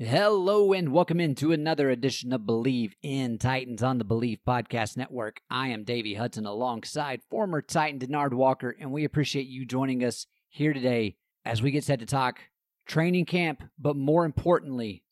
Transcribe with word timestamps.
Hello 0.00 0.72
and 0.72 0.88
welcome 0.88 1.20
into 1.20 1.52
another 1.52 1.88
edition 1.88 2.32
of 2.32 2.40
Bleav 2.40 2.94
in 3.00 3.38
Titans 3.38 3.80
on 3.80 3.98
the 3.98 4.04
Bleav 4.04 4.40
Podcast 4.44 4.96
Network. 4.96 5.40
I 5.48 5.68
am 5.68 5.84
Davey 5.84 6.14
Hudson 6.14 6.46
alongside 6.46 7.20
former 7.30 7.62
Titan 7.62 8.00
Denard 8.00 8.34
Walker, 8.34 8.74
and 8.80 8.90
we 8.90 9.04
appreciate 9.04 9.46
you 9.46 9.64
joining 9.64 10.02
us 10.02 10.26
here 10.48 10.72
today 10.72 11.14
as 11.44 11.62
we 11.62 11.70
get 11.70 11.84
set 11.84 12.00
to 12.00 12.06
talk 12.06 12.40
training 12.88 13.26
camp, 13.26 13.62
but 13.78 13.94
more 13.94 14.24
importantly, 14.24 15.04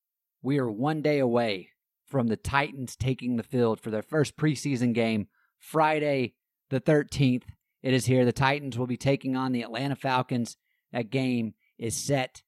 we 0.42 0.58
are 0.58 0.68
one 0.68 1.00
day 1.00 1.20
away 1.20 1.68
from 2.04 2.26
the 2.26 2.36
Titans 2.36 2.96
taking 2.96 3.36
the 3.36 3.44
field 3.44 3.80
for 3.80 3.92
their 3.92 4.02
first 4.02 4.36
preseason 4.36 4.92
game 4.92 5.28
Friday, 5.60 6.34
the 6.70 6.80
13th. 6.80 7.44
It 7.84 7.94
is 7.94 8.06
here. 8.06 8.24
The 8.24 8.32
Titans 8.32 8.76
will 8.76 8.88
be 8.88 8.96
taking 8.96 9.36
on 9.36 9.52
the 9.52 9.62
Atlanta 9.62 9.94
Falcons. 9.94 10.56
That 10.92 11.10
game 11.10 11.54
is 11.78 12.04
set 12.04 12.42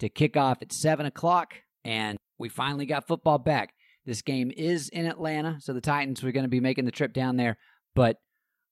to 0.00 0.08
kick 0.08 0.36
off 0.36 0.60
at 0.60 0.72
7 0.72 1.06
o'clock, 1.06 1.54
and 1.84 2.18
we 2.38 2.48
finally 2.48 2.86
got 2.86 3.06
football 3.06 3.38
back. 3.38 3.74
This 4.06 4.22
game 4.22 4.50
is 4.56 4.88
in 4.88 5.06
Atlanta, 5.06 5.58
so 5.60 5.72
the 5.72 5.80
Titans 5.80 6.24
are 6.24 6.32
going 6.32 6.44
to 6.44 6.48
be 6.48 6.60
making 6.60 6.84
the 6.84 6.90
trip 6.90 7.12
down 7.12 7.36
there, 7.36 7.58
but 7.94 8.16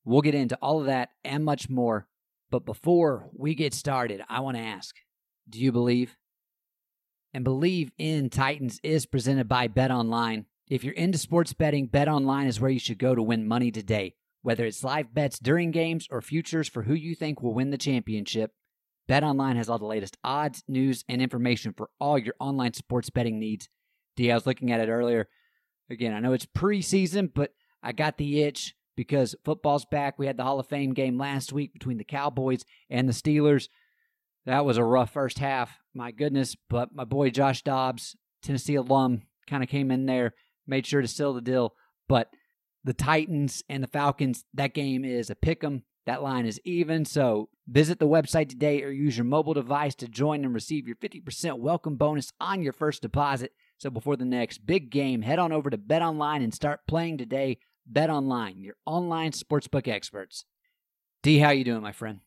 we'll 0.04 0.22
get 0.22 0.34
into 0.34 0.56
all 0.62 0.80
of 0.80 0.86
that 0.86 1.10
and 1.24 1.44
much 1.44 1.68
more. 1.68 2.06
But 2.50 2.64
before 2.64 3.28
we 3.36 3.54
get 3.54 3.74
started, 3.74 4.22
I 4.28 4.40
want 4.40 4.56
to 4.56 4.62
ask 4.62 4.94
do 5.48 5.60
you 5.60 5.72
believe? 5.72 6.16
And 7.32 7.44
Bleav 7.44 7.90
in 7.98 8.30
Titans 8.30 8.80
is 8.83 9.06
presented 9.06 9.46
by 9.48 9.68
Bet 9.68 9.90
Online. 9.90 10.46
If 10.68 10.83
you're 10.83 10.95
into 10.95 11.18
sports 11.18 11.52
betting, 11.52 11.86
Bet 11.86 12.08
Online 12.08 12.46
is 12.46 12.61
where 12.61 12.70
you 12.70 12.80
should 12.80 12.98
go 12.98 13.14
to 13.14 13.22
win 13.22 13.46
money 13.46 13.70
today. 13.70 14.14
Whether 14.42 14.64
it's 14.64 14.83
live 14.83 15.12
bets 15.12 15.39
during 15.39 15.70
games 15.70 16.08
or 16.11 16.22
futures 16.22 16.68
for 16.68 16.83
who 16.83 16.95
you 16.95 17.14
think 17.14 17.42
will 17.42 17.55
win 17.55 17.70
the 17.70 17.78
championship, 17.78 18.52
Bet 19.08 19.22
Online 19.22 19.56
has 19.56 19.68
all 19.68 19.78
the 19.78 19.84
latest 19.84 20.17
odds, 20.24 20.62
news, 20.67 21.05
and 21.08 21.22
information 21.22 21.72
for 21.72 21.90
all 22.00 22.18
your 22.18 22.34
online 22.40 22.72
sports 22.72 23.11
betting 23.11 23.39
needs. 23.39 23.68
D, 24.17 24.30
I 24.30 24.34
was 24.34 24.46
looking 24.46 24.72
at 24.72 24.80
it 24.80 24.89
earlier. 24.89 25.28
Again, 25.90 26.12
I 26.12 26.20
know 26.20 26.33
it's 26.33 26.46
preseason, 26.46 27.30
but 27.33 27.52
I 27.83 27.92
got 27.92 28.18
the 28.18 28.42
itch 28.42 28.74
because 28.96 29.36
football's 29.45 29.84
back. 29.84 30.18
We 30.18 30.27
had 30.27 30.36
the 30.36 30.42
Hall 30.42 30.58
of 30.58 30.66
Fame 30.66 30.95
game 30.95 31.18
last 31.18 31.52
week 31.52 31.72
between 31.72 31.98
the 31.98 32.05
Cowboys 32.05 32.64
and 32.90 33.08
the 33.08 33.12
Steelers. 33.12 33.68
That 34.46 34.64
was 34.64 34.78
a 34.78 34.84
rough 34.84 35.12
first 35.12 35.39
half. 35.39 35.78
My 35.95 36.11
goodness. 36.11 36.56
But 36.68 36.95
my 36.95 37.05
boy 37.05 37.30
Josh 37.30 37.62
Dobbs, 37.62 38.16
Tennessee 38.42 38.74
alum, 38.74 39.22
kind 39.46 39.62
of 39.62 39.68
came 39.68 39.90
in 39.90 40.06
there, 40.06 40.34
made 40.66 40.86
sure 40.86 41.02
to 41.02 41.08
seal 41.08 41.34
the 41.34 41.40
deal. 41.40 41.74
But 42.08 42.30
the 42.84 42.95
Titans 42.95 43.62
and 43.68 43.83
the 43.83 43.89
Falcons, 43.89 44.45
that 44.55 44.74
game 44.74 45.05
is 45.05 45.30
a 45.30 45.34
pick 45.36 45.62
'em. 45.62 45.84
That 46.06 46.22
line 46.22 46.46
is 46.46 46.61
even. 46.64 47.05
So 47.05 47.48
visit 47.67 47.98
the 47.98 48.06
website 48.06 48.48
today 48.48 48.83
or 48.84 48.90
use 48.90 49.17
your 49.18 49.24
mobile 49.24 49.55
device 49.55 49.96
to 49.96 50.08
join 50.08 50.44
and 50.44 50.55
receive 50.55 50.86
your 50.86 50.96
50% 50.96 51.58
welcome 51.58 51.96
bonus 51.96 52.33
on 52.40 52.62
your 52.62 52.72
first 52.72 53.02
deposit. 53.02 53.52
So 53.78 53.90
before 53.90 54.16
the 54.16 54.24
next 54.24 54.64
big 54.64 54.90
game, 54.90 55.22
head 55.22 55.40
on 55.40 55.52
over 55.52 55.68
to 55.68 55.77
Bet 55.77 56.02
Online 56.02 56.42
and 56.42 56.55
start 56.55 56.86
playing 56.86 57.18
today. 57.18 57.58
Bet 57.86 58.08
Online, 58.08 58.62
your 58.62 58.77
online 58.86 59.33
sportsbook 59.33 59.89
experts. 59.89 60.45
D, 61.22 61.39
how 61.39 61.50
you 61.50 61.64
doing, 61.64 61.83
my 61.83 61.92
friend? 61.92 62.20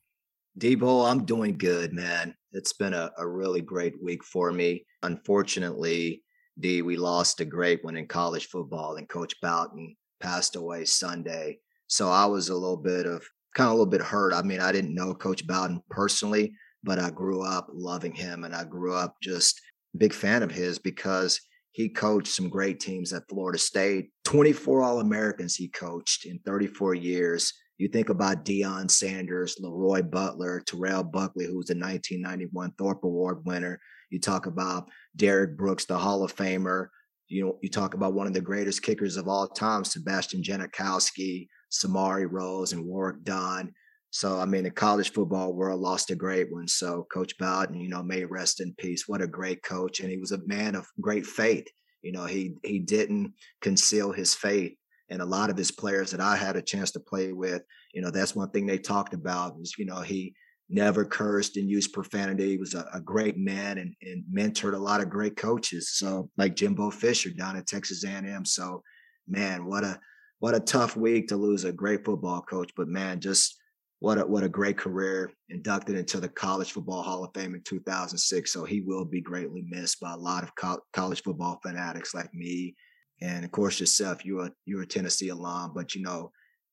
Debo, 0.58 1.10
I'm 1.10 1.26
doing 1.26 1.58
good, 1.58 1.94
man. 1.94 2.36
It's 2.52 2.74
been 2.74 2.94
a, 2.94 3.12
a 3.18 3.28
really 3.28 3.62
great 3.62 4.02
week 4.04 4.24
for 4.26 4.52
me. 4.52 4.86
Unfortunately, 5.04 6.24
D, 6.60 6.82
we 6.82 6.98
lost 6.98 7.40
a 7.40 7.46
great 7.46 7.84
one 7.84 7.96
in 7.96 8.08
college 8.08 8.48
football, 8.48 8.96
and 8.96 9.08
Coach 9.08 9.34
Bowden 9.42 9.96
passed 10.20 10.58
away 10.58 10.84
Sunday. 10.84 11.60
So 11.88 12.10
I 12.10 12.26
was 12.26 12.50
a 12.50 12.56
little 12.56 12.78
bit 12.78 13.06
of 13.06 13.24
kind 13.56 13.68
of 13.68 13.72
a 13.72 13.76
little 13.76 13.92
bit 13.92 14.02
hurt. 14.02 14.34
I 14.34 14.42
mean, 14.42 14.60
I 14.60 14.72
didn't 14.72 14.96
know 14.96 15.14
Coach 15.14 15.46
Bowden 15.46 15.82
personally, 15.90 16.54
but 16.84 17.00
I 17.00 17.10
grew 17.10 17.42
up 17.44 17.68
loving 17.74 18.14
him 18.14 18.44
and 18.44 18.56
I 18.56 18.64
grew 18.64 18.94
up 18.94 19.16
just 19.22 19.60
big 19.98 20.14
fan 20.14 20.44
of 20.44 20.52
his 20.52 20.80
because 20.80 21.42
he 21.72 21.90
coached 21.90 22.34
some 22.34 22.50
great 22.50 22.80
teams 22.80 23.14
at 23.14 23.28
Florida 23.30 23.58
State. 23.58 24.10
24 24.26 24.82
All 24.82 25.00
Americans 25.00 25.56
he 25.56 25.68
coached 25.68 26.26
in 26.26 26.40
34 26.40 26.96
years. 26.96 27.54
You 27.78 27.88
think 27.88 28.10
about 28.10 28.44
Deion 28.44 28.92
Sanders, 28.92 29.56
Leroy 29.60 30.02
Butler, 30.04 30.62
Terrell 30.66 31.04
Buckley, 31.04 31.46
who 31.46 31.58
was 31.58 31.68
the 31.68 31.76
1991 31.76 32.74
Thorpe 32.78 33.04
Award 33.04 33.46
winner. 33.46 33.80
You 34.10 34.20
talk 34.20 34.48
about 34.48 34.90
Derrick 35.16 35.58
Brooks, 35.58 35.86
the 35.86 35.98
Hall 35.98 36.24
of 36.24 36.36
Famer. 36.36 36.88
You 37.28 37.46
know, 37.46 37.60
you 37.62 37.70
talk 37.70 37.94
about 37.94 38.14
one 38.14 38.28
of 38.28 38.34
the 38.34 38.42
greatest 38.42 38.82
kickers 38.82 39.16
of 39.16 39.28
all 39.28 39.48
time, 39.48 39.86
Sebastian 39.86 40.42
Janikowski, 40.42 41.48
Samari 41.72 42.28
Rolle, 42.30 42.66
and 42.72 42.86
Warrick 42.86 43.24
Dunn. 43.24 43.74
So, 44.12 44.40
I 44.40 44.46
mean, 44.46 44.64
the 44.64 44.72
college 44.72 45.12
football 45.12 45.54
world 45.54 45.82
lost 45.82 46.10
a 46.10 46.16
great 46.16 46.52
one. 46.52 46.68
So, 46.68 47.08
Coach 47.14 47.38
Bowden, 47.38 47.80
you 47.80 47.90
know, 47.90 48.02
may 48.02 48.26
rest 48.26 48.60
in 48.60 48.74
peace. 48.78 49.08
What 49.08 49.22
a 49.22 49.28
great 49.28 49.62
coach. 49.62 50.00
And 50.00 50.10
he 50.10 50.18
was 50.18 50.32
a 50.32 50.46
man 50.48 50.76
of 50.76 50.88
great 51.00 51.26
faith. 51.26 51.68
You 52.02 52.12
know, 52.12 52.26
he 52.26 52.56
he 52.64 52.80
didn't 52.80 53.34
conceal 53.62 54.12
his 54.12 54.34
faith. 54.34 54.74
And 55.10 55.22
a 55.22 55.26
lot 55.26 55.50
of 55.50 55.58
his 55.58 55.72
players 55.72 56.12
that 56.12 56.22
I 56.22 56.36
had 56.36 56.56
a 56.56 56.62
chance 56.62 56.92
to 56.92 57.00
play 57.00 57.34
with, 57.34 57.64
you 57.94 58.02
know, 58.02 58.12
that's 58.12 58.36
one 58.36 58.50
thing 58.52 58.66
they 58.66 58.78
talked 58.78 59.14
about 59.14 59.58
was, 59.58 59.74
you 59.78 59.86
know, 59.86 60.02
he 60.02 60.36
never 60.70 61.04
cursed 61.04 61.58
and 61.58 61.68
used 61.68 61.94
profanity. 61.94 62.50
He 62.50 62.58
was 62.58 62.76
a, 62.76 62.86
a 62.94 63.02
great 63.02 63.38
man 63.38 63.80
and, 63.80 63.96
and 64.04 64.24
mentored 64.32 64.76
a 64.76 64.78
lot 64.78 65.02
of 65.02 65.10
great 65.10 65.36
coaches. 65.36 65.94
So 65.98 66.30
like 66.38 66.56
Jimbo 66.56 66.92
Fisher 66.92 67.32
down 67.32 67.58
at 67.58 67.66
Texas 67.66 68.04
A&M. 68.04 68.46
So 68.46 68.84
man, 69.28 69.66
what 69.66 69.84
a 69.84 70.00
what 70.40 70.56
a 70.56 70.60
tough 70.60 70.96
week 70.96 71.28
to 71.28 71.38
lose 71.38 71.66
a 71.66 71.72
great 71.72 72.04
football 72.04 72.42
coach. 72.42 72.72
But 72.76 72.88
man, 72.88 73.20
just 73.20 73.58
what 74.00 74.18
a 74.18 74.26
what 74.26 74.44
a 74.44 74.50
great 74.50 74.78
career. 74.78 75.32
Inducted 75.50 75.96
into 75.96 76.20
the 76.20 76.30
College 76.30 76.72
Football 76.72 77.04
Hall 77.04 77.24
of 77.24 77.32
Fame 77.34 77.56
in 77.56 77.62
2006. 77.64 78.52
So 78.52 78.64
he 78.64 78.82
will 78.82 79.06
be 79.06 79.22
greatly 79.22 79.66
missed 79.70 80.00
by 80.00 80.14
a 80.14 80.18
lot 80.18 80.44
of 80.44 80.56
co- 80.56 80.82
college 80.94 81.24
football 81.24 81.60
fanatics 81.62 82.14
like 82.14 82.34
me, 82.34 82.76
and 83.22 83.44
of 83.44 83.52
course 83.52 83.80
yourself. 83.80 84.26
You're 84.26 84.48
a 84.48 84.52
you're 84.66 84.84
a 84.84 84.88
Tennessee 84.88 85.30
alum, 85.30 85.74
but 85.76 85.94
you 85.94 86.02
know 86.02 86.32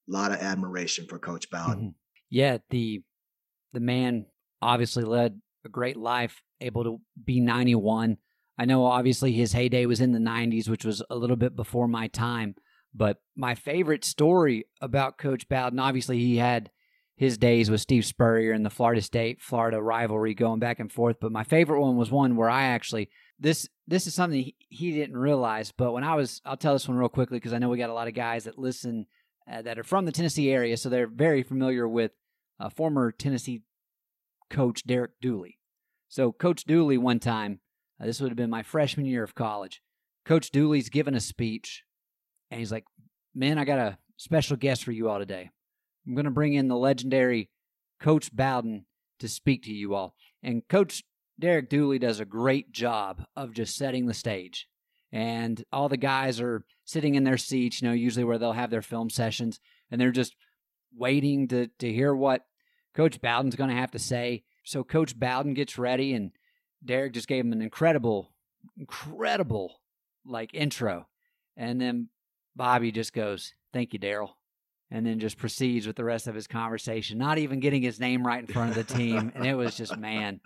a 0.08 0.12
lot 0.12 0.32
of 0.32 0.38
admiration 0.38 1.06
for 1.08 1.18
Coach 1.18 1.50
Bowden. 1.50 1.76
Mm-hmm. 1.76 1.88
Yeah, 2.30 2.58
the 2.70 3.02
the 3.72 3.80
man 3.80 4.26
obviously 4.62 5.04
led 5.04 5.40
a 5.64 5.68
great 5.68 5.96
life, 5.96 6.40
able 6.60 6.84
to 6.84 7.00
be 7.24 7.40
91. 7.40 8.16
I 8.58 8.64
know 8.64 8.86
obviously 8.86 9.32
his 9.32 9.52
heyday 9.52 9.84
was 9.84 10.00
in 10.00 10.12
the 10.12 10.18
90s, 10.18 10.68
which 10.68 10.84
was 10.84 11.02
a 11.10 11.16
little 11.16 11.36
bit 11.36 11.54
before 11.54 11.88
my 11.88 12.08
time. 12.08 12.54
But 12.96 13.18
my 13.36 13.54
favorite 13.54 14.04
story 14.04 14.64
about 14.80 15.18
Coach 15.18 15.48
Bowden, 15.48 15.78
obviously 15.78 16.18
he 16.18 16.36
had 16.36 16.70
his 17.16 17.38
days 17.38 17.70
with 17.70 17.80
Steve 17.80 18.04
Spurrier 18.04 18.52
and 18.52 18.64
the 18.64 18.70
Florida 18.70 19.02
State 19.02 19.40
Florida 19.40 19.80
rivalry 19.80 20.34
going 20.34 20.60
back 20.60 20.80
and 20.80 20.90
forth. 20.90 21.16
But 21.20 21.32
my 21.32 21.44
favorite 21.44 21.80
one 21.80 21.96
was 21.96 22.10
one 22.10 22.36
where 22.36 22.50
I 22.50 22.64
actually 22.64 23.10
this 23.38 23.68
this 23.86 24.06
is 24.06 24.14
something 24.14 24.42
he, 24.42 24.56
he 24.68 24.92
didn't 24.92 25.16
realize. 25.16 25.72
But 25.72 25.92
when 25.92 26.04
I 26.04 26.14
was, 26.14 26.40
I'll 26.44 26.56
tell 26.56 26.72
this 26.72 26.88
one 26.88 26.96
real 26.96 27.08
quickly 27.08 27.38
because 27.38 27.52
I 27.52 27.58
know 27.58 27.68
we 27.68 27.78
got 27.78 27.90
a 27.90 27.94
lot 27.94 28.08
of 28.08 28.14
guys 28.14 28.44
that 28.44 28.58
listen 28.58 29.06
uh, 29.50 29.62
that 29.62 29.78
are 29.78 29.84
from 29.84 30.06
the 30.06 30.12
Tennessee 30.12 30.50
area, 30.50 30.76
so 30.76 30.88
they're 30.88 31.06
very 31.06 31.42
familiar 31.42 31.86
with 31.86 32.12
uh, 32.58 32.68
former 32.68 33.12
Tennessee 33.12 33.62
coach 34.50 34.86
Derek 34.86 35.20
Dooley. 35.20 35.58
So, 36.08 36.32
Coach 36.32 36.64
Dooley, 36.64 36.98
one 36.98 37.18
time, 37.18 37.60
uh, 38.00 38.06
this 38.06 38.20
would 38.20 38.30
have 38.30 38.36
been 38.36 38.50
my 38.50 38.62
freshman 38.62 39.06
year 39.06 39.22
of 39.22 39.34
college, 39.34 39.82
Coach 40.24 40.50
Dooley's 40.50 40.88
given 40.88 41.14
a 41.14 41.20
speech, 41.20 41.84
and 42.50 42.60
he's 42.60 42.72
like, 42.72 42.84
Man, 43.34 43.58
I 43.58 43.64
got 43.64 43.78
a 43.78 43.98
special 44.16 44.56
guest 44.56 44.84
for 44.84 44.92
you 44.92 45.08
all 45.08 45.18
today. 45.18 45.50
I'm 46.06 46.14
going 46.14 46.24
to 46.24 46.30
bring 46.30 46.54
in 46.54 46.68
the 46.68 46.76
legendary 46.76 47.50
Coach 48.00 48.34
Bowden 48.34 48.86
to 49.18 49.28
speak 49.28 49.64
to 49.64 49.72
you 49.72 49.94
all. 49.94 50.14
And 50.42 50.66
Coach 50.68 51.02
Derek 51.38 51.68
Dooley 51.68 51.98
does 51.98 52.20
a 52.20 52.24
great 52.24 52.72
job 52.72 53.24
of 53.36 53.52
just 53.52 53.76
setting 53.76 54.06
the 54.06 54.14
stage. 54.14 54.68
And 55.12 55.62
all 55.72 55.88
the 55.88 55.96
guys 55.96 56.40
are 56.40 56.64
sitting 56.84 57.14
in 57.14 57.24
their 57.24 57.36
seats, 57.36 57.80
you 57.80 57.88
know, 57.88 57.94
usually 57.94 58.24
where 58.24 58.38
they'll 58.38 58.52
have 58.52 58.70
their 58.70 58.82
film 58.82 59.10
sessions, 59.10 59.60
and 59.90 60.00
they're 60.00 60.10
just 60.10 60.34
waiting 60.94 61.48
to, 61.48 61.68
to 61.78 61.92
hear 61.92 62.14
what 62.14 62.42
Coach 62.94 63.20
Bowden's 63.20 63.56
going 63.56 63.70
to 63.70 63.76
have 63.76 63.90
to 63.92 63.98
say. 63.98 64.44
So 64.64 64.82
Coach 64.82 65.18
Bowden 65.18 65.54
gets 65.54 65.78
ready, 65.78 66.14
and 66.14 66.32
Derek 66.84 67.12
just 67.12 67.28
gave 67.28 67.44
him 67.44 67.52
an 67.52 67.62
incredible, 67.62 68.32
incredible 68.78 69.80
like 70.24 70.54
intro. 70.54 71.06
And 71.56 71.80
then 71.80 72.08
Bobby 72.56 72.90
just 72.90 73.12
goes, 73.12 73.52
Thank 73.72 73.92
you, 73.92 73.98
Daryl. 73.98 74.30
And 74.90 75.04
then 75.04 75.18
just 75.18 75.36
proceeds 75.36 75.86
with 75.86 75.96
the 75.96 76.04
rest 76.04 76.26
of 76.28 76.34
his 76.34 76.46
conversation, 76.46 77.18
not 77.18 77.38
even 77.38 77.60
getting 77.60 77.82
his 77.82 77.98
name 78.00 78.24
right 78.26 78.40
in 78.40 78.46
front 78.46 78.70
of 78.70 78.76
the 78.86 78.94
team. 78.94 79.32
and 79.34 79.44
it 79.44 79.54
was 79.54 79.74
just, 79.76 79.96
man, 79.98 80.40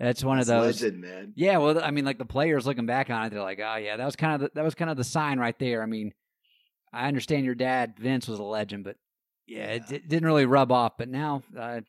that's 0.00 0.24
one 0.24 0.38
of 0.38 0.46
those. 0.46 0.82
legend, 0.82 1.02
man. 1.02 1.32
Yeah, 1.36 1.58
well, 1.58 1.82
I 1.82 1.90
mean, 1.90 2.04
like 2.06 2.18
the 2.18 2.24
players 2.24 2.66
looking 2.66 2.86
back 2.86 3.10
on 3.10 3.24
it, 3.26 3.30
they're 3.30 3.42
like, 3.42 3.60
"Oh 3.62 3.76
yeah, 3.76 3.96
that 3.96 4.04
was 4.04 4.16
kind 4.16 4.34
of 4.34 4.40
the, 4.40 4.50
that 4.54 4.64
was 4.64 4.74
kind 4.74 4.90
of 4.90 4.96
the 4.96 5.04
sign 5.04 5.38
right 5.38 5.58
there." 5.58 5.82
I 5.82 5.86
mean, 5.86 6.12
I 6.92 7.06
understand 7.08 7.44
your 7.46 7.54
dad 7.54 7.94
Vince 7.98 8.28
was 8.28 8.38
a 8.38 8.42
legend, 8.42 8.84
but 8.84 8.96
yeah, 9.46 9.64
it, 9.72 9.82
Yeah. 9.88 9.96
it 9.96 10.08
didn't 10.08 10.26
really 10.26 10.44
rub 10.46 10.72
off. 10.72 10.98
But 10.98 11.08
now 11.08 11.42
uh, 11.58 11.80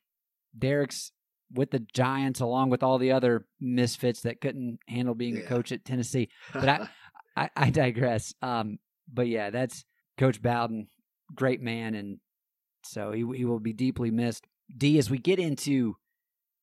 Derek's 0.57 1.11
with 1.53 1.71
the 1.71 1.79
Giants, 1.93 2.39
along 2.41 2.69
with 2.69 2.83
all 2.83 2.97
the 2.97 3.11
other 3.13 3.45
misfits 3.59 4.21
that 4.21 4.41
couldn't 4.41 4.79
handle 4.87 5.15
being 5.15 5.37
a 5.37 5.41
coach 5.43 5.71
at 5.71 5.85
Tennessee. 5.85 6.29
But 6.53 6.67
I, 6.69 6.89
I, 7.37 7.49
I 7.55 7.69
digress. 7.69 8.33
Um, 8.41 8.79
but 9.11 9.27
yeah, 9.27 9.49
that's 9.49 9.85
Coach 10.17 10.41
Bowden, 10.41 10.87
great 11.35 11.61
man, 11.61 11.95
and 11.95 12.19
so 12.83 13.11
he 13.11 13.25
he 13.35 13.45
will 13.45 13.59
be 13.59 13.73
deeply 13.73 14.11
missed. 14.11 14.45
D, 14.75 14.97
as 14.97 15.09
we 15.09 15.17
get 15.17 15.39
into 15.39 15.95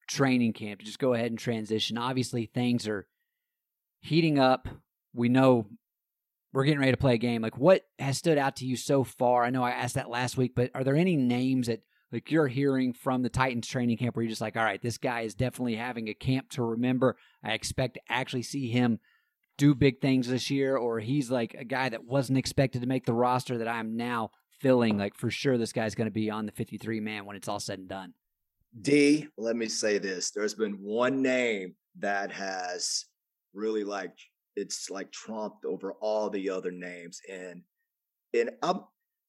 training 0.08 0.52
camp, 0.52 0.82
just 0.82 0.99
go 0.99 1.14
ahead 1.14 1.31
and 1.31 1.38
transition. 1.38 1.96
Obviously, 1.96 2.46
things 2.46 2.87
are 2.87 3.06
heating 4.00 4.38
up. 4.38 4.69
We 5.14 5.29
know 5.29 5.67
we're 6.52 6.64
getting 6.64 6.81
ready 6.81 6.93
to 6.93 6.99
play 6.99 7.14
a 7.14 7.19
game. 7.19 7.43
Like, 7.43 7.58
what 7.58 7.82
has 7.99 8.19
stood 8.19 8.38
out 8.38 8.56
to 8.56 8.67
you 8.67 8.76
so 8.76 9.05
far? 9.05 9.44
I 9.44 9.50
know 9.50 9.62
I 9.62 9.70
asked 9.70 9.94
that 9.94 10.11
last 10.11 10.37
week, 10.37 10.52
but 10.55 10.70
are 10.75 10.85
there 10.85 10.96
any 10.96 11.17
names 11.17 11.67
that 11.67 11.82
like 12.12 12.31
you're 12.31 12.46
hearing 12.46 12.93
from 12.93 13.23
the 13.23 13.29
Titans 13.29 13.67
training 13.67 13.96
camp 13.96 14.14
where 14.14 14.23
you're 14.23 14.31
just 14.31 14.41
like, 14.41 14.56
all 14.56 14.62
right, 14.62 14.81
this 14.81 14.99
guy 14.99 15.23
is 15.23 15.35
definitely 15.35 15.75
having 15.75 16.08
a 16.08 16.14
camp 16.14 16.49
to 16.50 16.62
remember. 16.62 17.17
I 17.43 17.55
expect 17.55 17.94
to 17.94 18.00
actually 18.08 18.44
see 18.44 18.69
him 18.70 19.00
do 19.56 19.74
big 19.74 20.00
things 20.00 20.28
this 20.28 20.50
year, 20.50 20.76
or 20.76 21.00
he's 21.00 21.30
like 21.30 21.54
a 21.54 21.64
guy 21.64 21.88
that 21.88 22.04
wasn't 22.04 22.38
expected 22.38 22.82
to 22.82 22.88
make 22.88 23.06
the 23.06 23.12
roster 23.12 23.58
that 23.58 23.68
I'm 23.68 23.96
now 23.96 24.30
filling. 24.60 24.96
like 24.98 25.14
for 25.14 25.30
sure 25.30 25.58
this 25.58 25.72
guy's 25.72 25.94
going 25.94 26.06
to 26.06 26.12
be 26.12 26.30
on 26.30 26.46
the 26.46 26.52
53 26.52 27.00
man 27.00 27.24
when 27.24 27.36
it's 27.36 27.48
all 27.48 27.60
said 27.60 27.78
and 27.78 27.88
done. 27.88 28.14
D, 28.80 29.28
let 29.36 29.56
me 29.56 29.68
say 29.68 29.98
this. 29.98 30.30
There's 30.30 30.54
been 30.54 30.74
one 30.74 31.22
name 31.22 31.74
that 31.98 32.32
has 32.32 33.04
really 33.52 33.84
like 33.84 34.16
it's 34.56 34.90
like 34.90 35.10
trumped 35.12 35.64
over 35.64 35.92
all 36.00 36.30
the 36.30 36.50
other 36.50 36.70
names. 36.70 37.20
And 37.30 37.62
and 38.32 38.50
I'm 38.62 38.80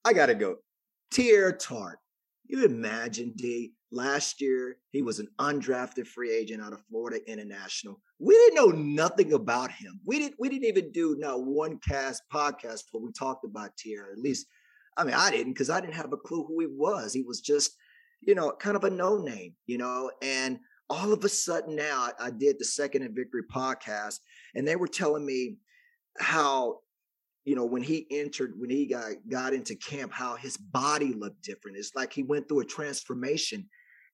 I 0.04 0.12
gotta 0.12 0.34
go. 0.34 0.56
Teair 1.12 1.56
Tart. 1.58 1.98
You 2.48 2.64
imagine 2.64 3.32
D 3.36 3.72
last 3.92 4.40
year 4.40 4.78
he 4.90 5.02
was 5.02 5.18
an 5.18 5.28
undrafted 5.38 6.06
free 6.06 6.32
agent 6.32 6.62
out 6.62 6.72
of 6.72 6.82
Florida 6.90 7.18
International. 7.30 8.00
We 8.18 8.34
didn't 8.34 8.54
know 8.54 8.78
nothing 8.78 9.32
about 9.34 9.70
him. 9.70 10.00
We 10.04 10.18
didn't 10.18 10.36
we 10.38 10.48
didn't 10.48 10.64
even 10.64 10.92
do 10.92 11.16
not 11.18 11.44
one 11.44 11.78
cast 11.78 12.22
podcast 12.32 12.84
where 12.92 13.02
we 13.02 13.12
talked 13.12 13.44
about 13.44 13.76
Teair. 13.76 14.12
At 14.12 14.18
least 14.18 14.46
I 14.96 15.04
mean 15.04 15.14
I 15.14 15.30
didn't 15.30 15.52
because 15.52 15.70
I 15.70 15.80
didn't 15.80 15.94
have 15.94 16.12
a 16.12 16.16
clue 16.16 16.44
who 16.44 16.60
he 16.60 16.66
was. 16.66 17.12
He 17.12 17.22
was 17.22 17.40
just 17.40 17.76
you 18.20 18.34
know, 18.34 18.52
kind 18.52 18.76
of 18.76 18.84
a 18.84 18.90
no 18.90 19.18
name, 19.18 19.54
you 19.66 19.78
know, 19.78 20.10
and 20.22 20.58
all 20.88 21.12
of 21.12 21.24
a 21.24 21.28
sudden 21.28 21.76
now 21.76 22.08
I, 22.18 22.26
I 22.26 22.30
did 22.30 22.58
the 22.58 22.64
Second 22.64 23.02
and 23.02 23.14
Victory 23.14 23.42
podcast, 23.44 24.18
and 24.54 24.66
they 24.66 24.76
were 24.76 24.88
telling 24.88 25.24
me 25.24 25.56
how, 26.18 26.80
you 27.44 27.54
know, 27.54 27.64
when 27.64 27.82
he 27.82 28.06
entered, 28.10 28.54
when 28.56 28.70
he 28.70 28.86
got 28.86 29.12
got 29.30 29.52
into 29.52 29.74
camp, 29.76 30.12
how 30.12 30.36
his 30.36 30.56
body 30.56 31.12
looked 31.12 31.42
different. 31.42 31.76
It's 31.76 31.94
like 31.94 32.12
he 32.12 32.22
went 32.22 32.48
through 32.48 32.60
a 32.60 32.66
transformation, 32.66 33.68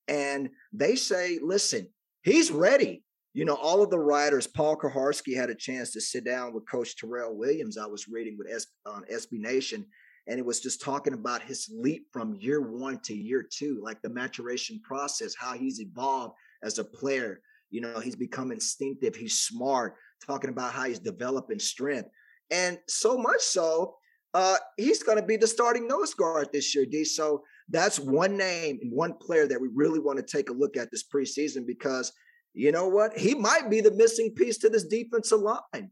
and 0.09 0.51
they 0.73 0.97
say, 0.97 1.39
listen, 1.43 1.89
he's 2.23 2.51
ready. 2.51 3.05
You 3.35 3.47
know, 3.47 3.55
all 3.55 3.83
of 3.83 3.91
the 3.91 3.99
writers, 3.99 4.47
Paul 4.47 4.77
Kuharsky 4.77 5.35
had 5.35 5.49
a 5.49 5.55
chance 5.55 5.91
to 5.93 6.01
sit 6.01 6.25
down 6.25 6.53
with 6.53 6.69
Coach 6.71 6.97
Terrell 6.97 7.35
Williams. 7.35 7.79
I 7.79 7.87
was 7.87 8.09
reading 8.09 8.37
with 8.37 8.51
S, 8.53 8.67
on 8.85 9.05
SB 9.11 9.41
Nation, 9.41 9.87
and 10.27 10.39
it 10.39 10.45
was 10.45 10.61
just 10.61 10.83
talking 10.83 11.15
about 11.15 11.43
his 11.43 11.71
leap 11.75 12.07
from 12.13 12.37
year 12.41 12.61
one 12.61 13.01
to 13.05 13.15
year 13.15 13.43
two, 13.49 13.81
like 13.83 14.03
the 14.03 14.11
maturation 14.11 14.81
process, 14.85 15.35
how 15.39 15.55
he's 15.55 15.81
evolved 15.81 16.35
as 16.63 16.79
a 16.79 16.85
player. 16.85 17.41
You 17.71 17.81
know, 17.81 18.01
he's 18.01 18.17
become 18.17 18.53
instinctive, 18.53 19.17
he's 19.17 19.41
smart, 19.41 19.95
talking 20.25 20.51
about 20.51 20.73
how 20.75 20.85
he's 20.85 20.99
developing 20.99 21.59
strength. 21.59 22.11
And 22.51 22.79
so 22.87 23.17
much 23.17 23.41
so, 23.41 23.97
uh, 24.35 24.57
he's 24.77 25.03
going 25.03 25.19
to 25.19 25.25
be 25.25 25.39
the 25.39 25.47
starting 25.47 25.89
nose 25.89 26.13
guard 26.13 26.49
this 26.53 26.75
year, 26.75 26.85
D. 26.85 27.05
So 27.05 27.43
that's 27.69 27.99
one 27.99 28.37
name 28.37 28.79
and 28.83 28.93
one 28.93 29.15
player 29.15 29.47
that 29.47 29.61
we 29.61 29.69
really 29.75 30.01
want 30.01 30.19
to 30.19 30.25
take 30.25 30.51
a 30.51 30.55
look 30.55 30.77
at 30.77 30.91
this 30.91 31.05
preseason 31.05 31.67
because 31.67 32.13
you 32.55 32.73
know 32.73 32.89
what? 32.89 33.19
He 33.19 33.35
might 33.35 33.71
be 33.71 33.81
the 33.81 33.91
missing 33.91 34.35
piece 34.37 34.59
to 34.59 34.69
this 34.69 34.85
defensive 34.85 35.41
line, 35.41 35.91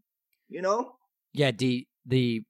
you 0.48 0.62
know? 0.62 0.92
Yeah, 1.32 1.50
D, 1.50 1.88
the 2.04 2.42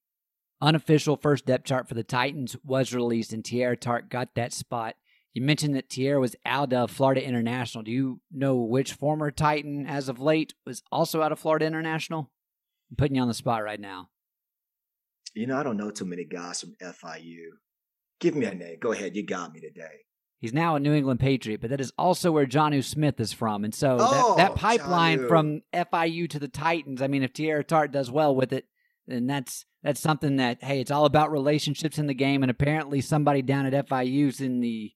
unofficial 0.60 1.16
first 1.16 1.46
depth 1.46 1.64
chart 1.64 1.88
for 1.88 1.94
the 1.94 2.04
Titans 2.04 2.56
was 2.64 2.94
released, 2.94 3.32
and 3.32 3.44
Teair 3.44 3.78
Tart 3.78 4.08
got 4.08 4.34
that 4.34 4.52
spot. 4.52 4.94
You 5.32 5.42
mentioned 5.42 5.76
that 5.76 5.88
Teair 5.88 6.20
was 6.20 6.34
out 6.44 6.72
of 6.72 6.90
Florida 6.90 7.24
International. 7.24 7.84
Do 7.84 7.92
you 7.92 8.20
know 8.32 8.56
which 8.56 8.94
former 8.94 9.30
Titan, 9.30 9.86
as 9.86 10.08
of 10.08 10.18
late, 10.18 10.54
was 10.66 10.82
also 10.90 11.22
out 11.22 11.30
of 11.30 11.38
Florida 11.38 11.66
International? 11.66 12.30
I'm 12.90 12.96
putting 12.96 13.14
you 13.14 13.22
on 13.22 13.28
the 13.28 13.34
spot 13.34 13.62
right 13.62 13.78
now. 13.78 14.08
You 15.34 15.46
know, 15.46 15.56
I 15.56 15.62
don't 15.62 15.76
know 15.76 15.92
too 15.92 16.04
many 16.04 16.24
guys 16.24 16.60
from 16.60 16.74
FIU. 16.82 17.50
Give 18.18 18.34
me 18.34 18.46
a 18.46 18.54
name. 18.54 18.78
Go 18.80 18.90
ahead. 18.90 19.14
You 19.14 19.24
got 19.24 19.52
me 19.52 19.60
today. 19.60 20.00
He's 20.40 20.54
now 20.54 20.74
a 20.74 20.80
New 20.80 20.94
England 20.94 21.20
Patriot, 21.20 21.60
but 21.60 21.68
that 21.68 21.82
is 21.82 21.92
also 21.98 22.32
where 22.32 22.46
Jonnu 22.46 22.82
Smith 22.82 23.20
is 23.20 23.30
from. 23.30 23.62
And 23.62 23.74
so 23.74 23.98
Oh, 24.00 24.36
that, 24.36 24.52
that 24.52 24.58
pipeline 24.58 25.28
from 25.28 25.60
FIU 25.74 26.28
to 26.30 26.38
the 26.38 26.48
Titans, 26.48 27.02
I 27.02 27.08
mean, 27.08 27.22
if 27.22 27.34
Teair 27.34 27.64
Tart 27.66 27.92
does 27.92 28.10
well 28.10 28.34
with 28.34 28.52
it, 28.54 28.64
then 29.06 29.26
that's 29.26 29.66
that's 29.82 30.00
something 30.00 30.36
that, 30.36 30.62
hey, 30.62 30.80
it's 30.80 30.90
all 30.90 31.04
about 31.04 31.30
relationships 31.30 31.98
in 31.98 32.06
the 32.06 32.14
game. 32.14 32.42
And 32.42 32.50
apparently 32.50 33.02
somebody 33.02 33.42
down 33.42 33.66
at 33.66 33.86
FIU's 33.86 34.40
in 34.40 34.60
the 34.60 34.92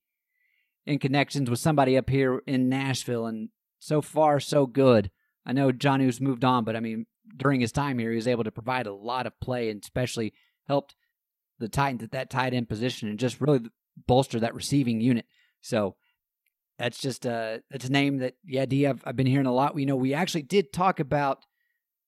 in 0.87 0.99
connections 0.99 1.51
with 1.51 1.59
somebody 1.59 1.97
up 1.97 2.09
here 2.09 2.43
in 2.47 2.71
Nashville. 2.71 3.27
And 3.27 3.51
so 3.79 4.01
far, 4.01 4.41
so 4.41 4.67
good. 4.67 5.11
I 5.45 5.53
know 5.53 5.73
Jonnu's 5.73 6.21
moved 6.23 6.45
on, 6.45 6.65
but 6.65 6.75
I 6.75 6.81
mean, 6.81 7.05
during 7.37 7.61
his 7.61 7.73
time 7.73 7.99
here, 7.99 8.11
he 8.11 8.17
was 8.17 8.29
able 8.29 8.45
to 8.45 8.51
provide 8.51 8.87
a 8.87 8.95
lot 8.95 9.27
of 9.27 9.39
play 9.41 9.69
and 9.69 9.83
especially 9.83 10.33
helped 10.67 10.95
the 11.59 11.69
Titans 11.69 12.03
at 12.03 12.13
that 12.13 12.31
tight 12.31 12.55
end 12.55 12.69
position 12.69 13.09
and 13.09 13.19
just 13.19 13.41
really 13.41 13.61
bolster 14.07 14.41
that 14.41 14.55
receiving 14.55 15.01
unit. 15.01 15.27
So 15.61 15.97
that's 16.79 16.99
just 16.99 17.25
a 17.25 17.63
that's 17.71 17.87
a 17.87 17.93
name 17.93 18.19
that 18.19 18.35
yeah, 18.45 18.67
D 18.67 18.87
I've, 18.87 19.03
I've 19.05 19.17
been 19.17 19.27
hearing 19.27 19.47
a 19.47 19.55
lot. 19.55 19.75
We 19.75 19.85
know 19.85 19.97
we 19.97 20.15
actually 20.15 20.43
did 20.43 20.73
talk 20.73 21.01
about 21.01 21.39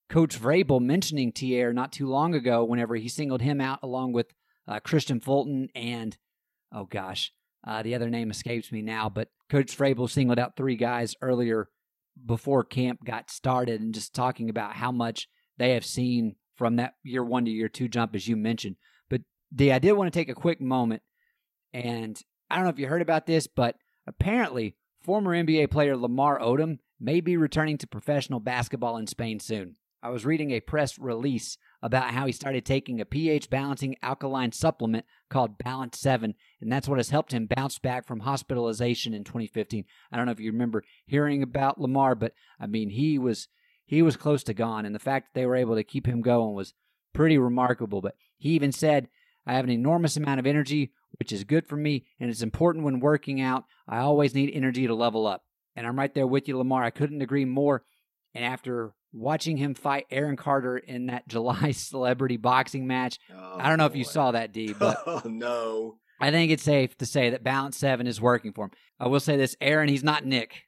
Coach 0.09 0.41
Vrabel 0.41 0.81
mentioning 0.81 1.33
Teair 1.33 1.73
not 1.73 1.93
too 1.93 2.07
long 2.07 2.35
ago 2.35 2.65
whenever 2.65 2.97
he 2.97 3.09
singled 3.09 3.43
him 3.43 3.61
out 3.61 3.81
along 3.83 4.13
with 4.13 4.33
uh, 4.69 4.81
Kristian 4.81 5.23
Fulton 5.23 5.69
and 5.75 6.17
oh 6.73 6.85
gosh, 6.85 7.33
uh, 7.67 7.83
the 7.83 7.95
other 7.95 8.11
name 8.11 8.31
escapes 8.31 8.73
me 8.73 8.83
now, 8.83 9.09
but 9.09 9.29
Coach 9.49 9.77
Vrabel 9.77 10.11
singled 10.11 10.39
out 10.39 10.57
three 10.57 10.77
guys 10.77 11.15
earlier 11.23 11.69
before 12.25 12.65
camp 12.65 13.05
got 13.05 13.31
started 13.31 13.81
and 13.81 13.95
just 13.95 14.15
talking 14.15 14.49
about 14.49 14.75
how 14.75 14.91
much 14.91 15.29
they 15.59 15.73
have 15.75 15.85
seen 15.85 16.35
from 16.57 16.77
that 16.77 16.95
year 17.03 17.23
one 17.23 17.45
to 17.45 17.51
year 17.51 17.69
two 17.69 17.89
jump 17.89 18.15
as 18.15 18.27
you 18.27 18.37
mentioned. 18.37 18.77
But 19.09 19.23
D, 19.55 19.71
I 19.71 19.79
did 19.79 19.93
want 19.93 20.13
to 20.13 20.19
take 20.19 20.29
a 20.29 20.35
quick 20.35 20.61
moment 20.61 21.03
and 21.77 22.19
I 22.49 22.57
don't 22.57 22.65
know 22.65 22.71
if 22.71 22.79
you 22.79 22.87
heard 22.87 23.03
about 23.03 23.27
this, 23.27 23.47
but 23.47 23.77
apparently 24.07 24.77
former 25.03 25.33
NBA 25.33 25.71
player 25.71 25.95
Lamar 25.95 26.41
Odom 26.41 26.79
may 26.99 27.21
be 27.21 27.37
returning 27.37 27.77
to 27.79 27.87
professional 27.87 28.41
basketball 28.41 28.97
in 28.97 29.07
Spain 29.07 29.41
soon. 29.41 29.77
I 30.03 30.09
was 30.09 30.25
reading 30.25 30.53
a 30.53 30.61
press 30.61 30.99
release 30.99 31.59
about 31.83 32.13
how 32.13 32.25
he 32.25 32.33
started 32.33 32.65
taking 32.65 32.99
a 32.99 33.05
pH 33.05 33.51
balancing 33.51 33.97
alkaline 34.03 34.53
supplement 34.53 35.05
called 35.29 35.59
Balance 35.59 35.99
7, 36.01 36.35
and 36.63 36.73
that's 36.73 36.89
what 36.89 36.99
has 36.99 37.11
helped 37.11 37.33
him 37.33 37.47
bounce 37.47 37.79
back 37.79 38.07
from 38.07 38.21
hospitalization 38.21 39.13
in 39.13 39.25
2015. 39.25 39.85
I 40.11 40.17
don't 40.17 40.25
know 40.25 40.33
if 40.33 40.41
you 40.41 40.53
remember 40.53 40.83
hearing 41.05 41.43
about 41.43 41.79
Lamar, 41.79 42.15
but 42.15 42.33
I 42.59 42.67
mean, 42.67 42.89
he 42.89 43.19
was 43.19 43.49
he 43.85 44.01
was 44.01 44.17
close 44.17 44.43
to 44.45 44.55
gone, 44.55 44.87
and 44.87 44.95
the 44.95 45.01
fact 45.01 45.27
that 45.27 45.41
they 45.41 45.45
were 45.45 45.57
able 45.57 45.75
to 45.75 45.85
keep 45.85 46.07
him 46.07 46.23
going 46.23 46.55
was 46.55 46.73
pretty 47.13 47.37
remarkable. 47.37 48.01
But 48.01 48.15
he 48.39 48.51
even 48.51 48.73
said 48.73 49.09
I 49.47 49.55
have 49.55 49.65
an 49.65 49.71
enormous 49.71 50.17
amount 50.17 50.41
of 50.41 50.47
energy, 50.47 50.93
which 51.19 51.33
is 51.33 51.45
good 51.45 51.67
for 51.67 51.77
me, 51.77 52.05
and 52.19 52.29
it's 52.31 52.43
important 52.43 52.85
when 52.85 53.01
working 53.01 53.41
out. 53.41 53.65
I 53.89 53.99
always 53.99 54.35
need 54.35 54.51
energy 54.53 54.87
to 54.87 54.95
level 54.95 55.27
up. 55.27 55.43
And 55.77 55.87
I'm 55.87 55.99
right 55.99 56.13
there 56.13 56.27
with 56.27 56.49
you, 56.49 56.59
Lamar. 56.59 56.83
I 56.83 56.91
couldn't 56.91 57.23
agree 57.23 57.45
more. 57.45 57.85
And 58.35 58.45
after 58.45 58.95
watching 59.13 59.57
him 59.57 59.75
fight 59.75 60.07
Aaron 60.11 60.37
Carter 60.37 60.77
in 60.77 61.07
that 61.07 61.29
July 61.29 61.71
celebrity 61.73 62.37
boxing 62.37 62.87
match, 62.87 63.19
Oh, 63.33 63.57
I 63.59 63.69
don't 63.69 63.79
know 63.79 63.87
if 63.87 63.97
you 63.97 64.05
saw 64.05 64.33
that, 64.33 64.53
D, 64.53 64.73
but 64.79 64.99
oh 65.07 65.23
no. 65.25 65.99
I 66.19 66.31
think 66.31 66.51
it's 66.51 66.63
safe 66.63 66.97
to 66.99 67.07
say 67.07 67.31
that 67.31 67.45
Balance 67.45 67.77
7 67.77 68.07
is 68.07 68.21
working 68.21 68.53
for 68.53 68.65
him. 68.65 68.71
I 68.99 69.07
will 69.07 69.21
say 69.21 69.37
this 69.37 69.57
Aaron, 69.61 69.89
he's 69.89 70.05
not 70.05 70.25
Nick. 70.25 70.63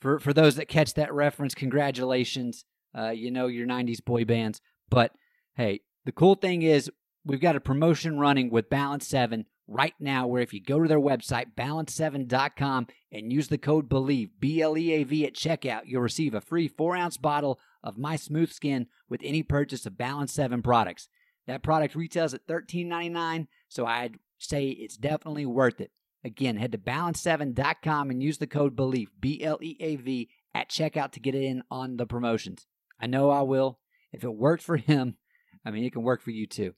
For, 0.00 0.20
for 0.20 0.32
those 0.32 0.56
that 0.56 0.68
catch 0.68 0.94
that 0.94 1.12
reference, 1.12 1.54
congratulations. 1.54 2.64
Uh, 2.96 3.10
you 3.10 3.30
know 3.30 3.46
your 3.46 3.66
90s 3.66 4.04
boy 4.04 4.24
bands. 4.24 4.60
But 4.88 5.12
hey, 5.56 5.80
the 6.04 6.12
cool 6.12 6.34
thing 6.36 6.62
is 6.62 6.90
we've 7.26 7.40
got 7.40 7.56
a 7.56 7.60
promotion 7.60 8.18
running 8.18 8.50
with 8.50 8.70
Balance 8.70 9.06
7 9.06 9.44
right 9.66 9.94
now 9.98 10.26
where 10.26 10.42
if 10.42 10.54
you 10.54 10.62
go 10.62 10.80
to 10.80 10.88
their 10.88 11.00
website, 11.00 11.54
balance7.com, 11.56 12.86
and 13.10 13.32
use 13.32 13.48
the 13.48 13.58
code 13.58 13.88
BLEAV, 13.88 14.30
B 14.38 14.62
L 14.62 14.78
E 14.78 14.92
A 14.92 15.04
V, 15.04 15.26
at 15.26 15.34
checkout, 15.34 15.82
you'll 15.86 16.02
receive 16.02 16.34
a 16.34 16.40
free 16.40 16.68
four 16.68 16.96
ounce 16.96 17.16
bottle 17.16 17.58
of 17.82 17.98
My 17.98 18.16
Smooth 18.16 18.52
Skin 18.52 18.86
with 19.08 19.20
any 19.24 19.42
purchase 19.42 19.84
of 19.84 19.98
Balance 19.98 20.32
7 20.32 20.62
products. 20.62 21.08
That 21.46 21.62
product 21.62 21.94
retails 21.94 22.32
at 22.34 22.46
$13.99, 22.46 23.48
so 23.68 23.86
I'd 23.86 24.18
say 24.38 24.68
it's 24.68 24.96
definitely 24.96 25.46
worth 25.46 25.80
it. 25.80 25.90
Again, 26.24 26.56
head 26.56 26.72
to 26.72 26.78
balance7.com 26.78 28.10
and 28.10 28.22
use 28.22 28.38
the 28.38 28.46
code 28.46 28.76
BLEAV, 28.76 29.08
B 29.20 29.42
L 29.42 29.58
E 29.60 29.76
A 29.80 29.96
V, 29.96 30.28
at 30.54 30.70
checkout 30.70 31.12
to 31.12 31.20
get 31.20 31.34
in 31.34 31.62
on 31.70 31.96
the 31.96 32.06
promotions. 32.06 32.66
I 33.00 33.06
know 33.06 33.30
I 33.30 33.42
will. 33.42 33.80
If 34.12 34.24
it 34.24 34.34
worked 34.34 34.62
for 34.62 34.76
him, 34.76 35.16
I 35.64 35.70
mean, 35.70 35.84
it 35.84 35.92
can 35.92 36.02
work 36.02 36.22
for 36.22 36.30
you 36.30 36.46
too. 36.46 36.74